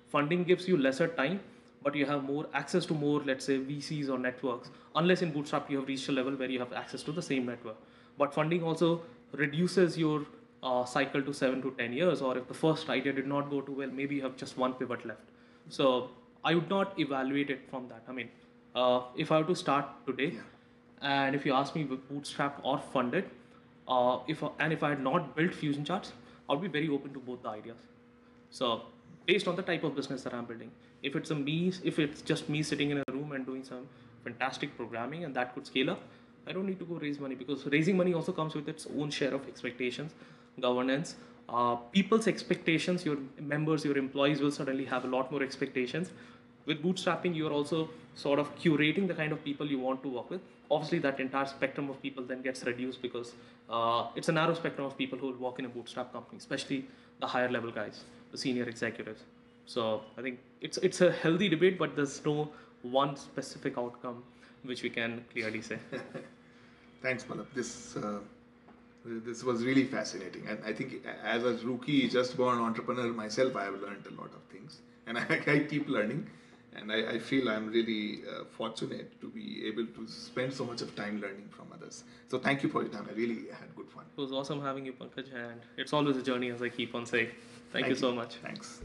[0.10, 1.40] Funding gives you lesser time,
[1.84, 4.70] but you have more access to more, let's say, VCs or networks.
[4.96, 7.46] Unless in Bootstrap you have reached a level where you have access to the same
[7.46, 7.78] network.
[8.18, 9.02] But funding also
[9.32, 10.26] reduces your
[10.62, 13.62] uh, cycle to seven to ten years, or if the first idea did not go
[13.62, 15.22] too well, maybe you have just one pivot left.
[15.70, 16.10] So
[16.44, 18.04] I would not evaluate it from that.
[18.08, 18.30] I mean,
[18.76, 20.34] uh, if I were to start today,
[21.02, 23.30] and if you ask me with bootstrapped or funded,
[23.88, 26.14] uh, if and if I had not built Fusion Charts,
[26.52, 27.78] I would be very open to both the ideas.
[28.50, 28.82] So
[29.26, 30.72] based on the type of business that I'm building,
[31.02, 33.88] if it's a me, if it's just me sitting in a room and doing some
[34.26, 36.02] fantastic programming and that could scale up,
[36.46, 39.12] I don't need to go raise money because raising money also comes with its own
[39.12, 40.12] share of expectations,
[40.60, 41.16] governance,
[41.48, 43.06] uh, people's expectations.
[43.06, 46.12] Your members, your employees will suddenly have a lot more expectations.
[46.72, 50.30] With bootstrapping, you're also sort of curating the kind of people you want to work
[50.30, 50.42] with.
[50.70, 53.34] Obviously, that entire spectrum of people then gets reduced because
[53.70, 56.86] uh, it's a narrow spectrum of people who will work in a bootstrap company, especially
[57.20, 59.24] the higher level guys, the senior executives.
[59.66, 62.50] So I think it's it's a healthy debate, but there's no
[62.84, 64.24] one specific outcome
[64.64, 65.80] which we can clearly say.
[67.02, 67.48] Thanks, Pallav.
[67.54, 68.20] This uh,
[69.06, 73.66] this was really fascinating, and I think as a rookie, just born entrepreneur myself, I
[73.66, 76.28] have learned a lot of things, and I, I keep learning,
[76.76, 80.82] and I, I feel I'm really uh, fortunate to be able to spend so much
[80.82, 82.04] of time learning from others.
[82.30, 83.08] So thank you for your time.
[83.10, 84.06] I really had good fun.
[84.18, 87.06] It was awesome having you, Pankaj, and it's always a journey, as I keep on
[87.06, 87.30] saying.
[87.72, 88.36] Thank, you so much.
[88.36, 88.82] Thanks.